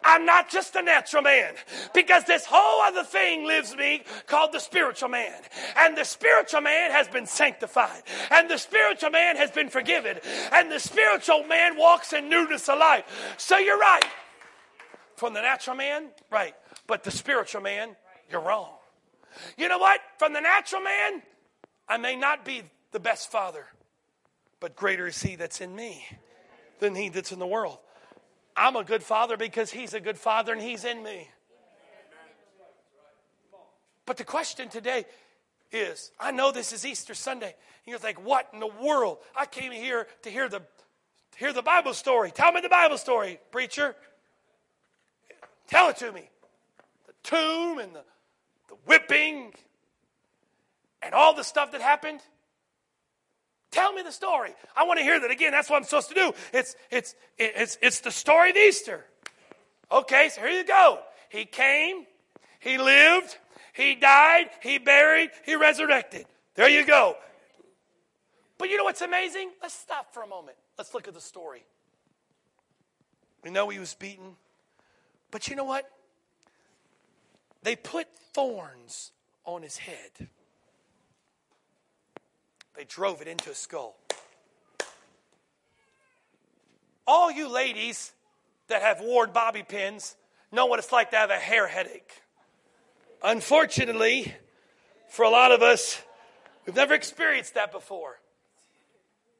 [0.04, 1.54] I'm not just a natural man
[1.92, 5.34] because this whole other thing lives me called the spiritual man.
[5.76, 8.02] And the spiritual man has been sanctified.
[8.30, 10.18] And the spiritual man has been forgiven.
[10.52, 13.04] And the spiritual man walks in newness of life.
[13.38, 14.04] So you're right.
[15.16, 16.54] From the natural man, right.
[16.86, 17.96] But the spiritual man,
[18.30, 18.70] you're wrong.
[19.56, 20.00] You know what?
[20.18, 21.22] From the natural man,
[21.88, 23.66] I may not be the best father,
[24.60, 26.04] but greater is he that's in me
[26.78, 27.78] than he that's in the world.
[28.58, 31.28] I'm a good father because he's a good father and he's in me.
[34.04, 35.04] But the question today
[35.70, 37.46] is I know this is Easter Sunday.
[37.46, 37.54] And
[37.86, 39.18] you're like, what in the world?
[39.36, 42.32] I came here to hear the, to hear the Bible story.
[42.32, 43.94] Tell me the Bible story, preacher.
[45.68, 46.28] Tell it to me.
[47.06, 48.02] The tomb and the,
[48.68, 49.52] the whipping
[51.00, 52.20] and all the stuff that happened.
[53.70, 54.54] Tell me the story.
[54.76, 55.52] I want to hear that again.
[55.52, 56.32] That's what I'm supposed to do.
[56.52, 59.04] It's, it's, it's, it's the story of Easter.
[59.90, 61.00] Okay, so here you go.
[61.28, 62.06] He came,
[62.60, 63.36] he lived,
[63.74, 66.26] he died, he buried, he resurrected.
[66.54, 67.16] There you go.
[68.56, 69.50] But you know what's amazing?
[69.62, 70.56] Let's stop for a moment.
[70.76, 71.64] Let's look at the story.
[73.44, 74.36] We know he was beaten.
[75.30, 75.88] But you know what?
[77.62, 79.12] They put thorns
[79.44, 80.28] on his head.
[82.78, 83.96] They drove it into his skull.
[87.08, 88.12] All you ladies
[88.68, 90.14] that have worn bobby pins
[90.52, 92.22] know what it's like to have a hair headache.
[93.20, 94.32] Unfortunately,
[95.08, 96.00] for a lot of us,
[96.66, 98.20] we've never experienced that before.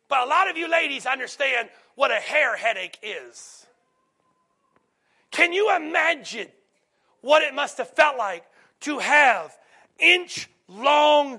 [0.09, 3.67] But a lot of you ladies understand what a hair headache is.
[5.31, 6.49] Can you imagine
[7.21, 8.43] what it must have felt like
[8.81, 9.57] to have
[10.01, 11.39] inch long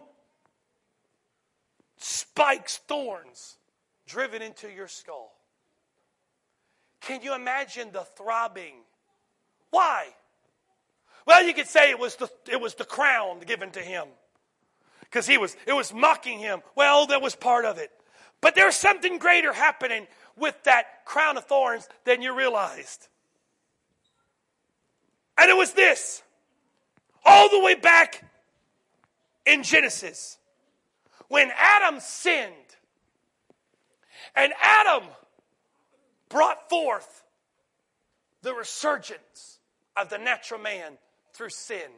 [1.99, 3.57] spikes, thorns
[4.07, 5.31] driven into your skull.
[7.01, 8.73] Can you imagine the throbbing?
[9.69, 10.07] Why?
[11.25, 14.07] Well, you could say it was the, it was the crown given to him
[15.01, 16.61] because he was it was mocking him.
[16.75, 17.91] Well, that was part of it.
[18.41, 23.07] But there's something greater happening with that crown of thorns than you realized.
[25.37, 26.23] And it was this.
[27.23, 28.23] All the way back
[29.45, 30.38] in Genesis
[31.29, 32.53] when Adam sinned,
[34.35, 35.07] and Adam
[36.29, 37.23] brought forth
[38.41, 39.59] the resurgence
[39.95, 40.97] of the natural man
[41.33, 41.89] through sin.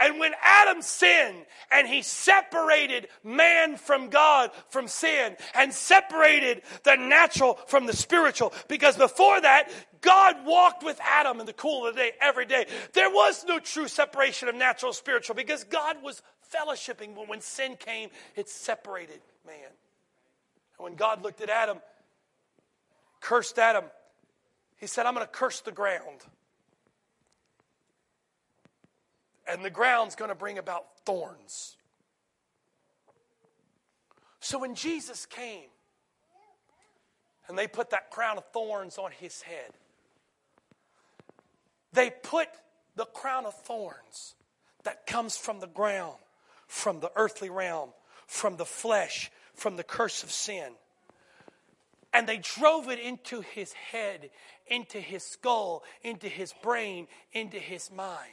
[0.00, 6.96] And when Adam sinned and he separated man from God from sin and separated the
[6.96, 9.70] natural from the spiritual, because before that,
[10.00, 12.66] God walked with Adam in the cool of the day every day.
[12.94, 16.20] There was no true separation of natural and spiritual because God was
[16.54, 19.56] fellowshipping, but when sin came, it separated man.
[20.78, 21.78] And when God looked at Adam,
[23.20, 23.84] cursed Adam,
[24.76, 26.24] he said, I'm going to curse the ground.
[29.46, 31.76] And the ground's going to bring about thorns.
[34.40, 35.68] So when Jesus came
[37.48, 39.72] and they put that crown of thorns on his head,
[41.92, 42.48] they put
[42.96, 44.34] the crown of thorns
[44.84, 46.16] that comes from the ground
[46.70, 47.90] from the earthly realm,
[48.28, 50.72] from the flesh, from the curse of sin.
[52.14, 54.30] And they drove it into his head,
[54.68, 58.30] into his skull, into his brain, into his mind.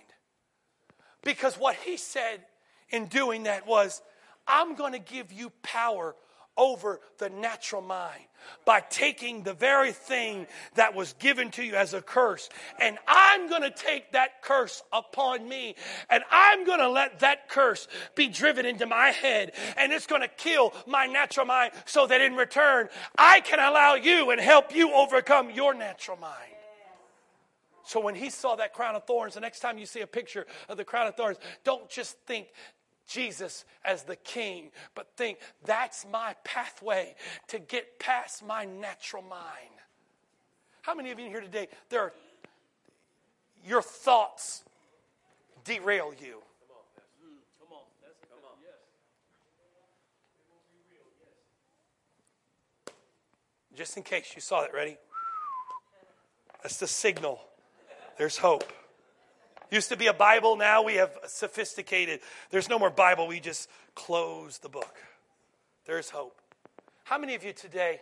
[1.23, 2.45] Because what he said
[2.89, 4.03] in doing that was,
[4.47, 6.15] I'm going to give you power
[6.58, 8.22] over the natural mind
[8.66, 12.49] by taking the very thing that was given to you as a curse.
[12.82, 15.76] And I'm going to take that curse upon me.
[16.10, 19.53] And I'm going to let that curse be driven into my head.
[19.78, 23.95] And it's going to kill my natural mind so that in return, I can allow
[23.95, 26.34] you and help you overcome your natural mind.
[27.88, 30.45] So when he saw that crown of thorns, the next time you see a picture
[30.68, 32.47] of the crown of thorns, don't just think
[33.08, 37.16] Jesus as the king, but think that's my pathway
[37.47, 39.72] to get past my natural mind.
[40.82, 42.14] How many of you here today, there are,
[43.66, 44.64] your thoughts
[45.64, 46.41] derail you?
[53.76, 54.97] Just in case you saw that, ready?
[56.64, 57.39] That's the signal.
[58.18, 58.74] There's hope.
[59.70, 62.22] Used to be a Bible, now we have sophisticated.
[62.51, 64.95] There's no more Bible, we just close the book.
[65.86, 66.39] There's hope.
[67.03, 68.01] How many of you today,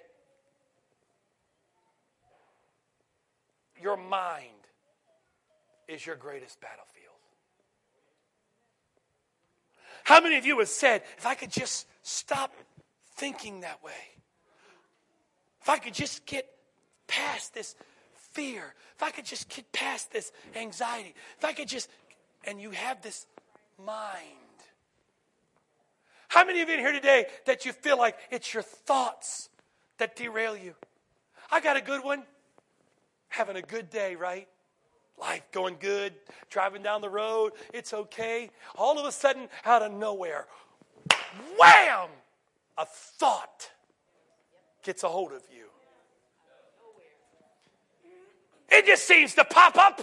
[3.81, 4.49] your mind
[5.87, 7.05] is your greatest battlefield?
[10.03, 12.53] How many of you have said, if I could just stop
[13.15, 13.91] thinking that way,
[15.61, 16.47] if I could just get
[17.07, 17.75] past this
[18.35, 21.89] fear, if I could just get past this anxiety, if I could just,
[22.43, 23.25] and you have this
[23.83, 24.21] mind.
[26.27, 29.49] How many of you in here today that you feel like it's your thoughts
[29.99, 30.75] that derail you?
[31.49, 32.23] I got a good one.
[33.29, 34.47] Having a good day, right?
[35.17, 36.13] Life going good,
[36.49, 38.49] driving down the road, it's okay.
[38.75, 40.45] All of a sudden, out of nowhere,
[41.57, 42.09] wham!
[42.77, 43.71] A thought
[44.83, 45.67] gets a hold of you.
[48.75, 50.01] It just seems to pop up,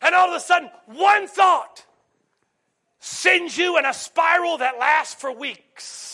[0.00, 1.84] and all of a sudden, one thought
[3.00, 6.13] sends you in a spiral that lasts for weeks.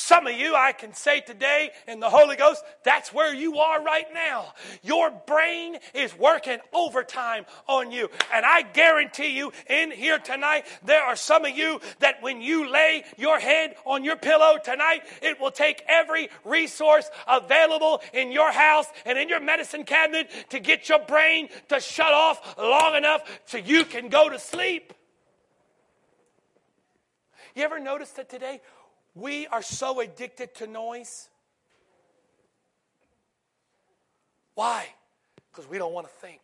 [0.00, 3.82] Some of you, I can say today in the Holy Ghost, that's where you are
[3.82, 4.54] right now.
[4.82, 8.08] Your brain is working overtime on you.
[8.32, 12.70] And I guarantee you, in here tonight, there are some of you that when you
[12.70, 18.50] lay your head on your pillow tonight, it will take every resource available in your
[18.50, 23.20] house and in your medicine cabinet to get your brain to shut off long enough
[23.44, 24.94] so you can go to sleep.
[27.54, 28.60] You ever notice that today
[29.14, 31.28] we are so addicted to noise.
[34.54, 34.86] Why?
[35.50, 36.40] Because we don't want to think.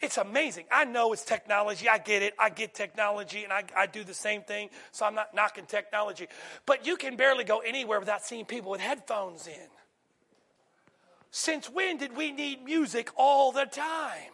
[0.00, 0.64] It's amazing.
[0.70, 1.88] I know it's technology.
[1.88, 2.34] I get it.
[2.36, 4.68] I get technology and I, I do the same thing.
[4.90, 6.26] So I'm not knocking technology.
[6.66, 9.68] But you can barely go anywhere without seeing people with headphones in.
[11.30, 14.32] Since when did we need music all the time?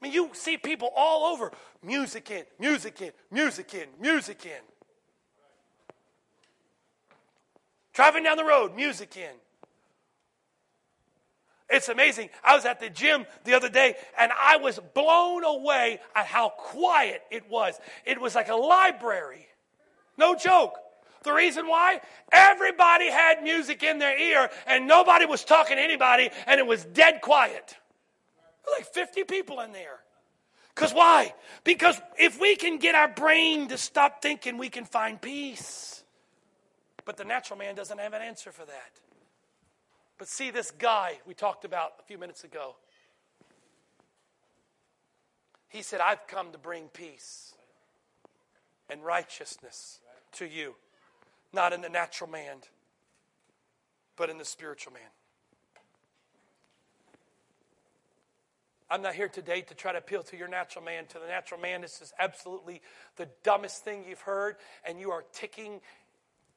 [0.00, 1.52] I mean, you see people all over
[1.82, 4.60] music in, music in, music in, music in.
[7.92, 9.34] Driving down the road, music in.
[11.68, 12.28] It's amazing.
[12.44, 16.50] I was at the gym the other day and I was blown away at how
[16.50, 17.78] quiet it was.
[18.04, 19.46] It was like a library.
[20.18, 20.74] No joke.
[21.24, 22.00] The reason why?
[22.30, 26.84] Everybody had music in their ear and nobody was talking to anybody and it was
[26.84, 27.76] dead quiet
[28.70, 30.00] like 50 people in there.
[30.74, 31.34] Because why?
[31.64, 36.02] Because if we can get our brain to stop thinking, we can find peace.
[37.04, 39.00] But the natural man doesn't have an answer for that.
[40.18, 42.76] But see, this guy we talked about a few minutes ago,
[45.68, 47.54] he said, I've come to bring peace
[48.88, 50.00] and righteousness
[50.32, 50.74] to you,
[51.52, 52.58] not in the natural man,
[54.16, 55.02] but in the spiritual man.
[58.92, 61.06] I'm not here today to try to appeal to your natural man.
[61.06, 62.82] To the natural man, this is absolutely
[63.16, 65.80] the dumbest thing you've heard, and you are ticking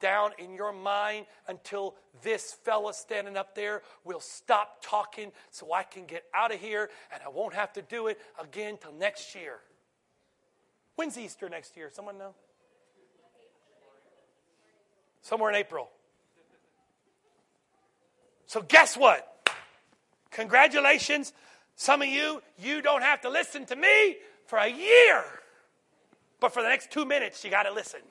[0.02, 5.84] down in your mind until this fella standing up there will stop talking so I
[5.84, 9.34] can get out of here and I won't have to do it again till next
[9.34, 9.60] year.
[10.98, 11.90] When's Easter next year?
[11.94, 12.36] Someone know?
[15.22, 15.90] Somewhere in April.
[18.46, 19.32] So, guess what?
[20.32, 21.32] Congratulations.
[21.76, 25.24] Some of you, you don't have to listen to me for a year.
[26.40, 28.02] But for the next two minutes, you got to listen.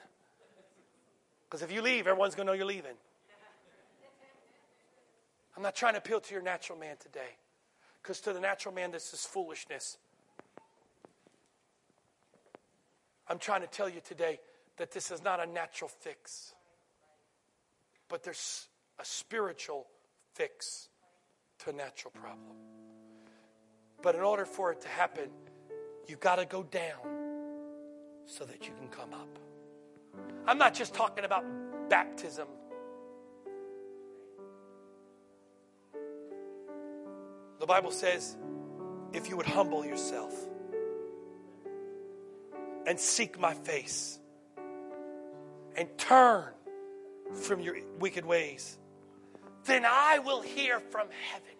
[1.49, 2.97] Because if you leave, everyone's going to know you're leaving.
[5.57, 7.37] I'm not trying to appeal to your natural man today.
[8.03, 9.99] Because to the natural man, this is foolishness.
[13.29, 14.41] I'm trying to tell you today
[14.77, 16.53] that this is not a natural fix,
[18.09, 18.67] but there's
[18.99, 19.87] a spiritual
[20.35, 20.89] fix
[21.61, 22.84] to a natural problem.
[24.05, 25.31] But in order for it to happen,
[26.07, 26.99] you've got to go down
[28.27, 29.39] so that you can come up.
[30.47, 31.43] I'm not just talking about
[31.89, 32.47] baptism.
[37.61, 38.37] The Bible says,
[39.15, 40.35] if you would humble yourself
[42.87, 44.19] and seek my face
[45.77, 46.53] and turn
[47.33, 48.77] from your wicked ways,
[49.65, 51.54] then I will hear from heaven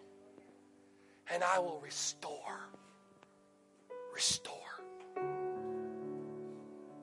[1.31, 2.69] and I will restore.
[4.13, 4.53] Restore.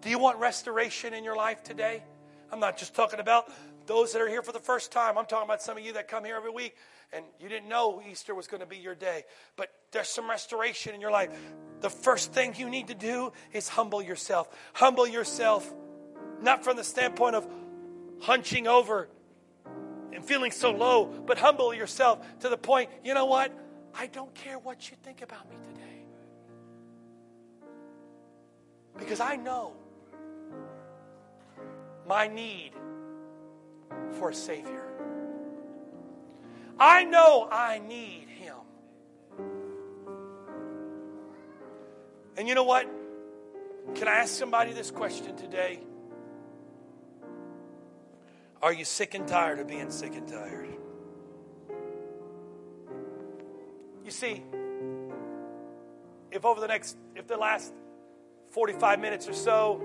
[0.01, 2.03] Do you want restoration in your life today?
[2.51, 3.51] I'm not just talking about
[3.87, 5.17] those that are here for the first time.
[5.17, 6.77] I'm talking about some of you that come here every week
[7.13, 9.25] and you didn't know Easter was going to be your day.
[9.57, 11.31] But there's some restoration in your life.
[11.81, 14.49] The first thing you need to do is humble yourself.
[14.73, 15.71] Humble yourself,
[16.41, 17.47] not from the standpoint of,
[18.21, 19.09] hunching over
[20.13, 23.53] and feeling so low, but humble yourself to the point, you know what?
[23.95, 26.05] I don't care what you think about me today.
[28.99, 29.75] Because I know
[32.07, 32.73] my need
[34.13, 34.83] for a Savior.
[36.79, 38.57] I know I need Him.
[42.37, 42.89] And you know what?
[43.95, 45.81] Can I ask somebody this question today?
[48.63, 50.69] Are you sick and tired of being sick and tired?
[54.05, 54.43] You see,
[56.31, 57.73] if over the next, if the last
[58.51, 59.81] 45 minutes or so,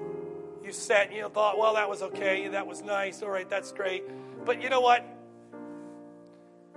[0.63, 3.71] you sat and you thought, well, that was okay, that was nice, all right, that's
[3.71, 4.03] great.
[4.45, 5.05] But you know what?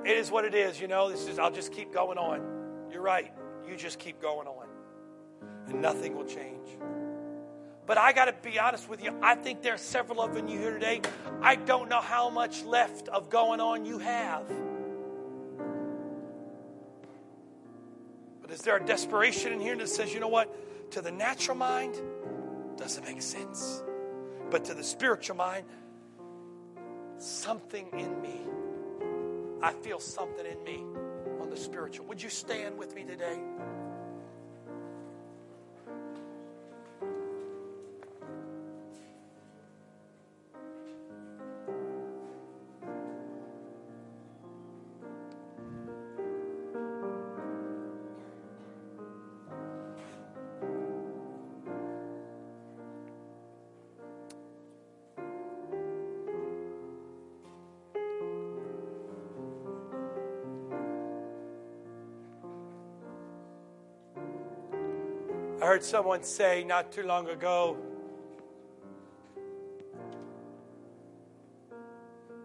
[0.05, 1.11] It is what it is, you know.
[1.11, 2.41] This is I'll just keep going on.
[2.91, 3.33] You're right.
[3.69, 4.67] You just keep going on.
[5.69, 6.69] And nothing will change.
[7.87, 9.17] But I got to be honest with you.
[9.21, 11.03] I think there are several of you here today.
[11.43, 14.45] I don't know how much left of going on you have.
[18.51, 20.91] But is there a desperation in here that says, you know what?
[20.91, 21.95] To the natural mind,
[22.77, 23.81] doesn't make sense.
[24.51, 25.67] But to the spiritual mind,
[27.19, 28.41] something in me.
[29.63, 30.83] I feel something in me
[31.41, 32.07] on the spiritual.
[32.07, 33.39] Would you stand with me today?
[65.71, 67.77] Heard someone say not too long ago,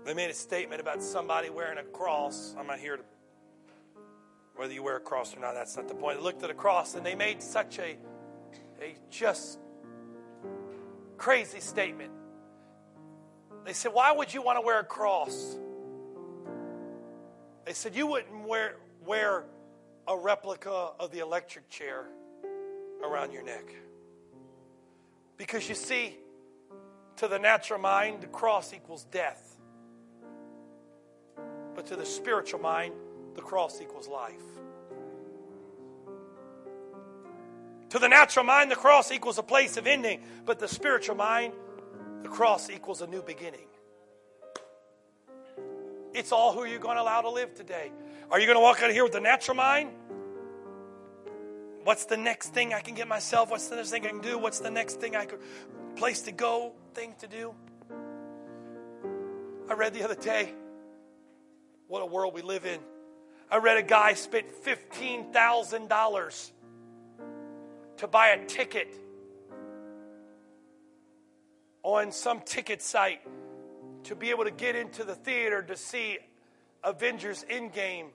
[0.05, 2.53] they made a statement about somebody wearing a cross.
[2.55, 3.03] I'm not here to,
[4.55, 6.19] whether you wear a cross or not, that's not the point.
[6.19, 7.97] They looked at a cross and they made such a,
[8.79, 9.57] a just
[11.17, 12.11] crazy statement.
[13.65, 15.57] They said, Why would you want to wear a cross?
[17.65, 19.45] They said, You wouldn't wear, wear
[20.07, 22.05] a replica of the electric chair
[23.03, 23.65] around your neck.
[25.37, 26.15] Because you see,
[27.17, 29.57] to the natural mind, the cross equals death.
[31.75, 32.93] But to the spiritual mind,
[33.35, 34.41] the cross equals life.
[37.89, 40.21] To the natural mind, the cross equals a place of ending.
[40.45, 41.53] But the spiritual mind,
[42.23, 43.67] the cross equals a new beginning.
[46.13, 47.91] It's all who you're going to allow to live today.
[48.31, 49.89] Are you going to walk out of here with the natural mind?
[51.85, 53.51] What's the next thing I can get myself?
[53.51, 54.39] What's the next thing I can do?
[54.39, 55.37] What's the next thing I could
[55.95, 57.53] place to go, thing to do?
[59.69, 60.51] I read the other day,
[61.87, 62.79] what a world we live in.
[63.51, 66.51] I read a guy spent $15,000
[67.97, 68.87] to buy a ticket
[71.83, 73.21] on some ticket site
[74.05, 76.17] to be able to get into the theater to see
[76.83, 78.07] Avengers Endgame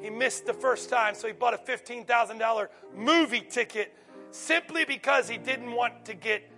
[0.00, 3.94] he missed the first time, so he bought a $15,000 movie ticket
[4.30, 6.50] simply because he didn't want to get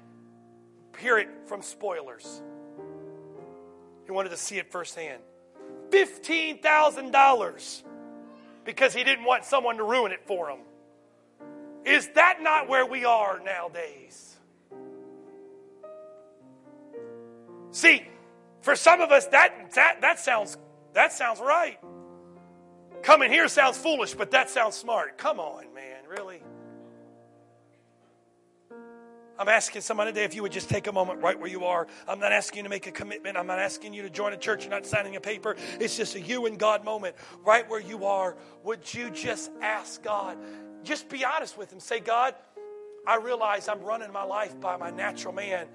[0.99, 2.43] hear it from spoilers.
[4.05, 5.23] He wanted to see it firsthand.
[5.91, 7.83] $15,000
[8.65, 10.59] because he didn't want someone to ruin it for him.
[11.85, 14.37] Is that not where we are nowadays?
[17.73, 18.07] See,
[18.61, 20.57] for some of us that that that sounds
[20.93, 21.79] that sounds right.
[23.03, 25.19] Coming here sounds foolish, but that sounds smart.
[25.19, 26.43] Come on, man, really?
[29.39, 31.89] I'm asking somebody today if you would just take a moment right where you are.
[32.07, 33.37] I'm not asking you to make a commitment.
[33.37, 34.63] I'm not asking you to join a church.
[34.63, 35.57] You're not signing a paper.
[35.81, 38.37] It's just a you and God moment right where you are.
[38.63, 40.39] Would you just ask God?
[40.85, 41.81] Just be honest with Him.
[41.81, 42.37] Say, God,
[43.05, 45.67] I realize I'm running my life by my natural man,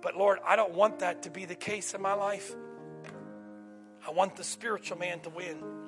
[0.00, 2.54] but Lord, I don't want that to be the case in my life.
[4.06, 5.81] I want the spiritual man to win.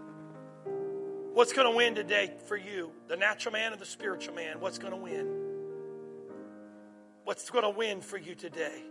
[1.35, 2.93] What's going to win today for you?
[3.09, 4.61] The natural man or the spiritual man?
[4.61, 5.27] What's going to win?
[7.25, 8.85] What's going to win for you today?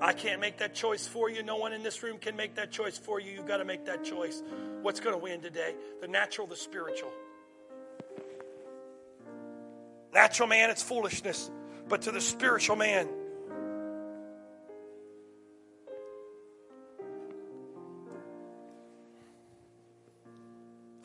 [0.00, 1.42] I can't make that choice for you.
[1.42, 3.32] No one in this room can make that choice for you.
[3.32, 4.40] You've got to make that choice.
[4.82, 5.74] What's going to win today?
[6.00, 7.10] The natural, the spiritual.
[10.14, 11.50] Natural man, it's foolishness.
[11.88, 13.08] But to the spiritual man,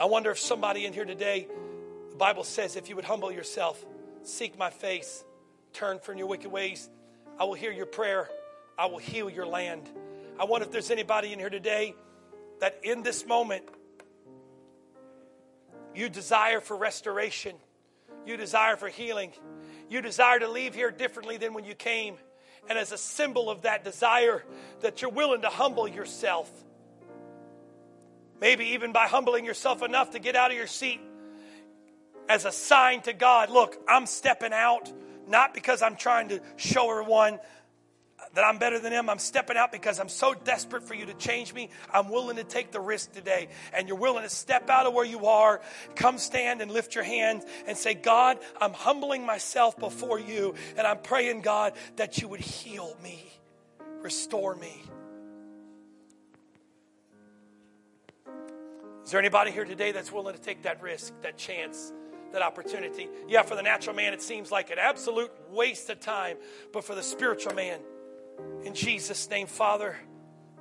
[0.01, 1.47] I wonder if somebody in here today,
[2.09, 3.85] the Bible says, if you would humble yourself,
[4.23, 5.23] seek my face,
[5.73, 6.89] turn from your wicked ways,
[7.39, 8.27] I will hear your prayer.
[8.79, 9.87] I will heal your land.
[10.39, 11.93] I wonder if there's anybody in here today
[12.61, 13.61] that in this moment
[15.93, 17.55] you desire for restoration,
[18.25, 19.33] you desire for healing,
[19.87, 22.15] you desire to leave here differently than when you came.
[22.67, 24.43] And as a symbol of that desire,
[24.79, 26.51] that you're willing to humble yourself.
[28.41, 30.99] Maybe even by humbling yourself enough to get out of your seat
[32.27, 34.91] as a sign to God look, I'm stepping out,
[35.27, 37.39] not because I'm trying to show everyone
[38.33, 39.09] that I'm better than him.
[39.09, 41.69] I'm stepping out because I'm so desperate for you to change me.
[41.93, 43.49] I'm willing to take the risk today.
[43.73, 45.61] And you're willing to step out of where you are,
[45.95, 50.55] come stand and lift your hands and say, God, I'm humbling myself before you.
[50.77, 53.25] And I'm praying, God, that you would heal me,
[54.01, 54.81] restore me.
[59.03, 61.93] Is there anybody here today that's willing to take that risk, that chance?
[62.31, 63.09] that opportunity.
[63.27, 66.37] Yeah, for the natural man, it seems like an absolute waste of time,
[66.71, 67.79] but for the spiritual man,
[68.63, 69.97] in Jesus' name, Father,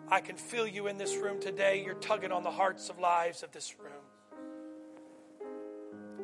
[0.09, 1.83] I can feel you in this room today.
[1.85, 3.93] You're tugging on the hearts of lives of this room.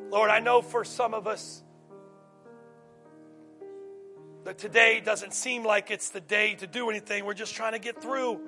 [0.09, 1.63] Lord, I know for some of us
[4.43, 7.25] that today doesn't seem like it's the day to do anything.
[7.25, 8.39] We're just trying to get through.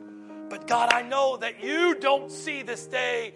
[0.50, 3.34] But God, I know that you don't see this day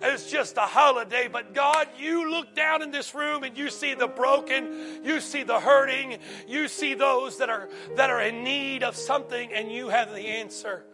[0.00, 1.28] as just a holiday.
[1.30, 5.42] But God, you look down in this room and you see the broken, you see
[5.42, 9.88] the hurting, you see those that are that are in need of something, and you
[9.88, 10.84] have the answer.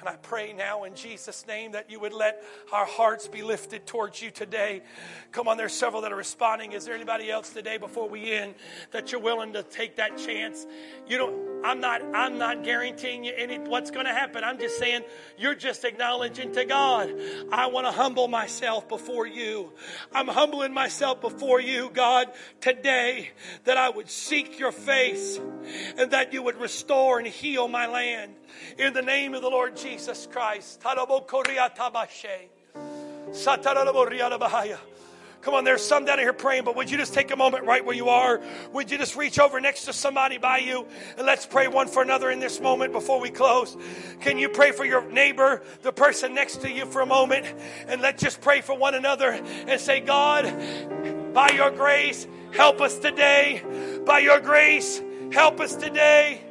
[0.00, 2.42] And I pray now in Jesus' name that you would let
[2.72, 4.80] our hearts be lifted towards you today.
[5.30, 6.72] Come on, there's several that are responding.
[6.72, 8.54] Is there anybody else today before we end
[8.92, 10.66] that you're willing to take that chance?
[11.06, 14.44] You don't, I'm not, I'm not guaranteeing you any what's going to happen.
[14.44, 15.02] I'm just saying
[15.38, 17.14] you're just acknowledging to God,
[17.52, 19.72] I want to humble myself before you.
[20.12, 22.28] I'm humbling myself before you, God,
[22.60, 23.30] today
[23.64, 25.38] that I would seek your face
[25.96, 28.34] and that you would restore and heal my land.
[28.78, 30.82] In the name of the Lord Jesus Christ.
[35.42, 37.84] Come on, there's some down here praying, but would you just take a moment right
[37.84, 38.40] where you are?
[38.74, 40.86] Would you just reach over next to somebody by you
[41.16, 43.74] and let's pray one for another in this moment before we close?
[44.20, 47.46] Can you pray for your neighbor, the person next to you for a moment?
[47.86, 50.44] And let's just pray for one another and say, God,
[51.32, 53.62] by your grace, help us today.
[54.04, 55.00] By your grace,
[55.32, 56.49] help us today.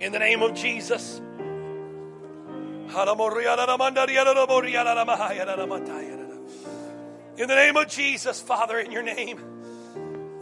[0.00, 1.20] In the name of Jesus.
[7.36, 9.38] In the name of Jesus, Father, in your name.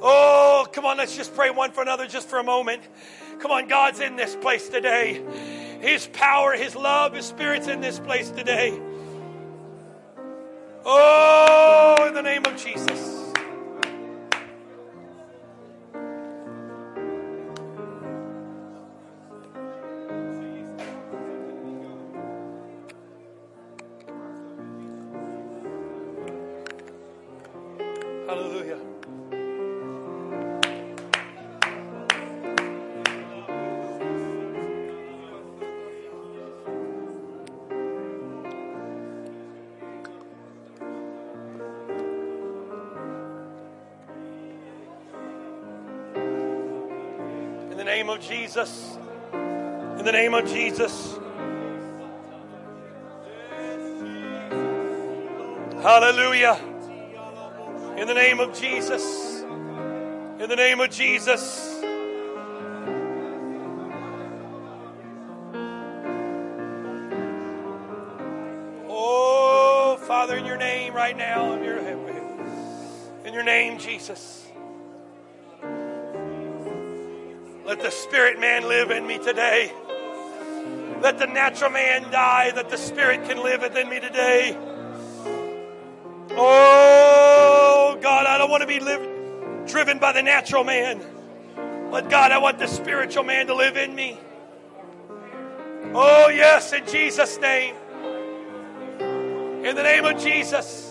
[0.00, 2.82] Oh, come on, let's just pray one for another just for a moment.
[3.40, 5.24] Come on, God's in this place today.
[5.80, 8.80] His power, His love, His Spirit's in this place today.
[10.84, 13.07] Oh, in the name of Jesus.
[48.18, 48.98] Of Jesus.
[49.32, 51.18] In the name of Jesus.
[55.82, 56.58] Hallelujah.
[57.96, 59.42] In the name of Jesus.
[59.42, 61.80] In the name of Jesus.
[68.88, 71.78] Oh, Father, in your name right now, in your,
[73.24, 74.47] in your name, Jesus.
[77.88, 79.72] The spirit man live in me today.
[81.00, 84.54] Let the natural man die, that the spirit can live within me today.
[86.32, 88.78] Oh, God, I don't want to be
[89.72, 91.00] driven by the natural man.
[91.90, 94.18] But God, I want the spiritual man to live in me.
[95.94, 97.74] Oh, yes, in Jesus' name.
[99.00, 100.87] In the name of Jesus.